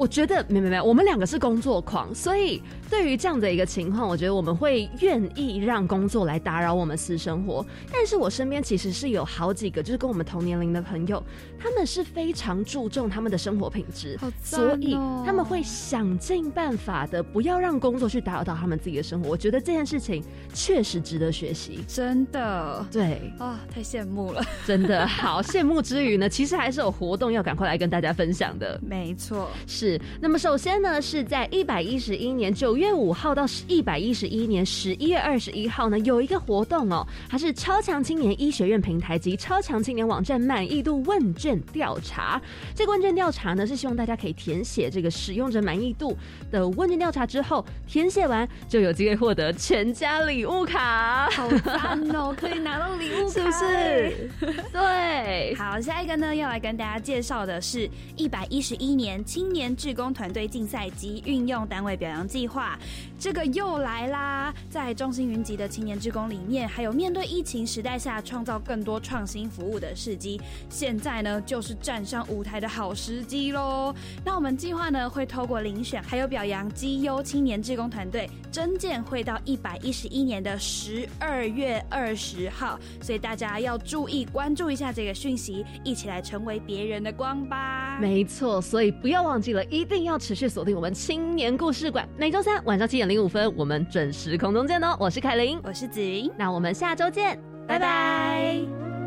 [0.00, 7.62] 我觉得没没没，我们两个是工作狂，所以对于这样的一个情况，我觉得我们会愿意让工作来打扰我们私生活。
[7.92, 11.22] 但是我身边其实是有好几个，就是跟我们同年龄的朋友，
[11.58, 14.94] 他们是非常注重他们的生活品质，所以
[15.26, 19.28] 他们会想尽办法的不要让工作去打扰到他们自己的生活。
[19.28, 20.24] 我觉得这件事情
[20.54, 29.89] 确实值得学习，真的，对啊，太羡慕了，真的好羡慕之余呢，其实还是有活动要赶快来跟大家分享的，没错，是。
[30.20, 42.40] 那么首先呢，是在一百一十一年九月五号到一百一十一年十一月二十一号呢，有一个活动哦，它是超强青年医学院平台及超强青年网站满意度问卷调查。
[42.74, 46.14] 这个问卷调查呢，是希望大家可以填写这个使用者满意度
[46.50, 54.30] 的问卷调查之后，填写完就有机会获得全家礼物卡，好 赞哦，可以拿到礼物，是不是？
[54.72, 59.69] 对，好，下一个呢，要来跟大家介绍的是一百一十一年青年。
[59.76, 62.78] 志工团队竞赛及运用单位表扬计划，
[63.18, 64.54] 这个又来啦！
[64.68, 70.40] 在中心云集的青年职工里面，还有面对疫情时代下创造更多创新服务的时机。
[70.68, 73.94] 现在呢，就是站上舞台的好时机喽。
[74.24, 87.98] 那我们计划呢，会透过遴选还有表扬绩优青年职工团队，征件会到一百一十一年的十二月二十号，所以大家要注意关注一下这个讯息，一起来成为别人的光吧。
[88.00, 94.96] 没错，所以不要忘记了，一定要持续锁定我们青年故事馆，每周三晚上七点零五分，我们准时空中见哦。
[94.98, 98.99] 我是凯琳，我是子云，那我们下周见，拜拜。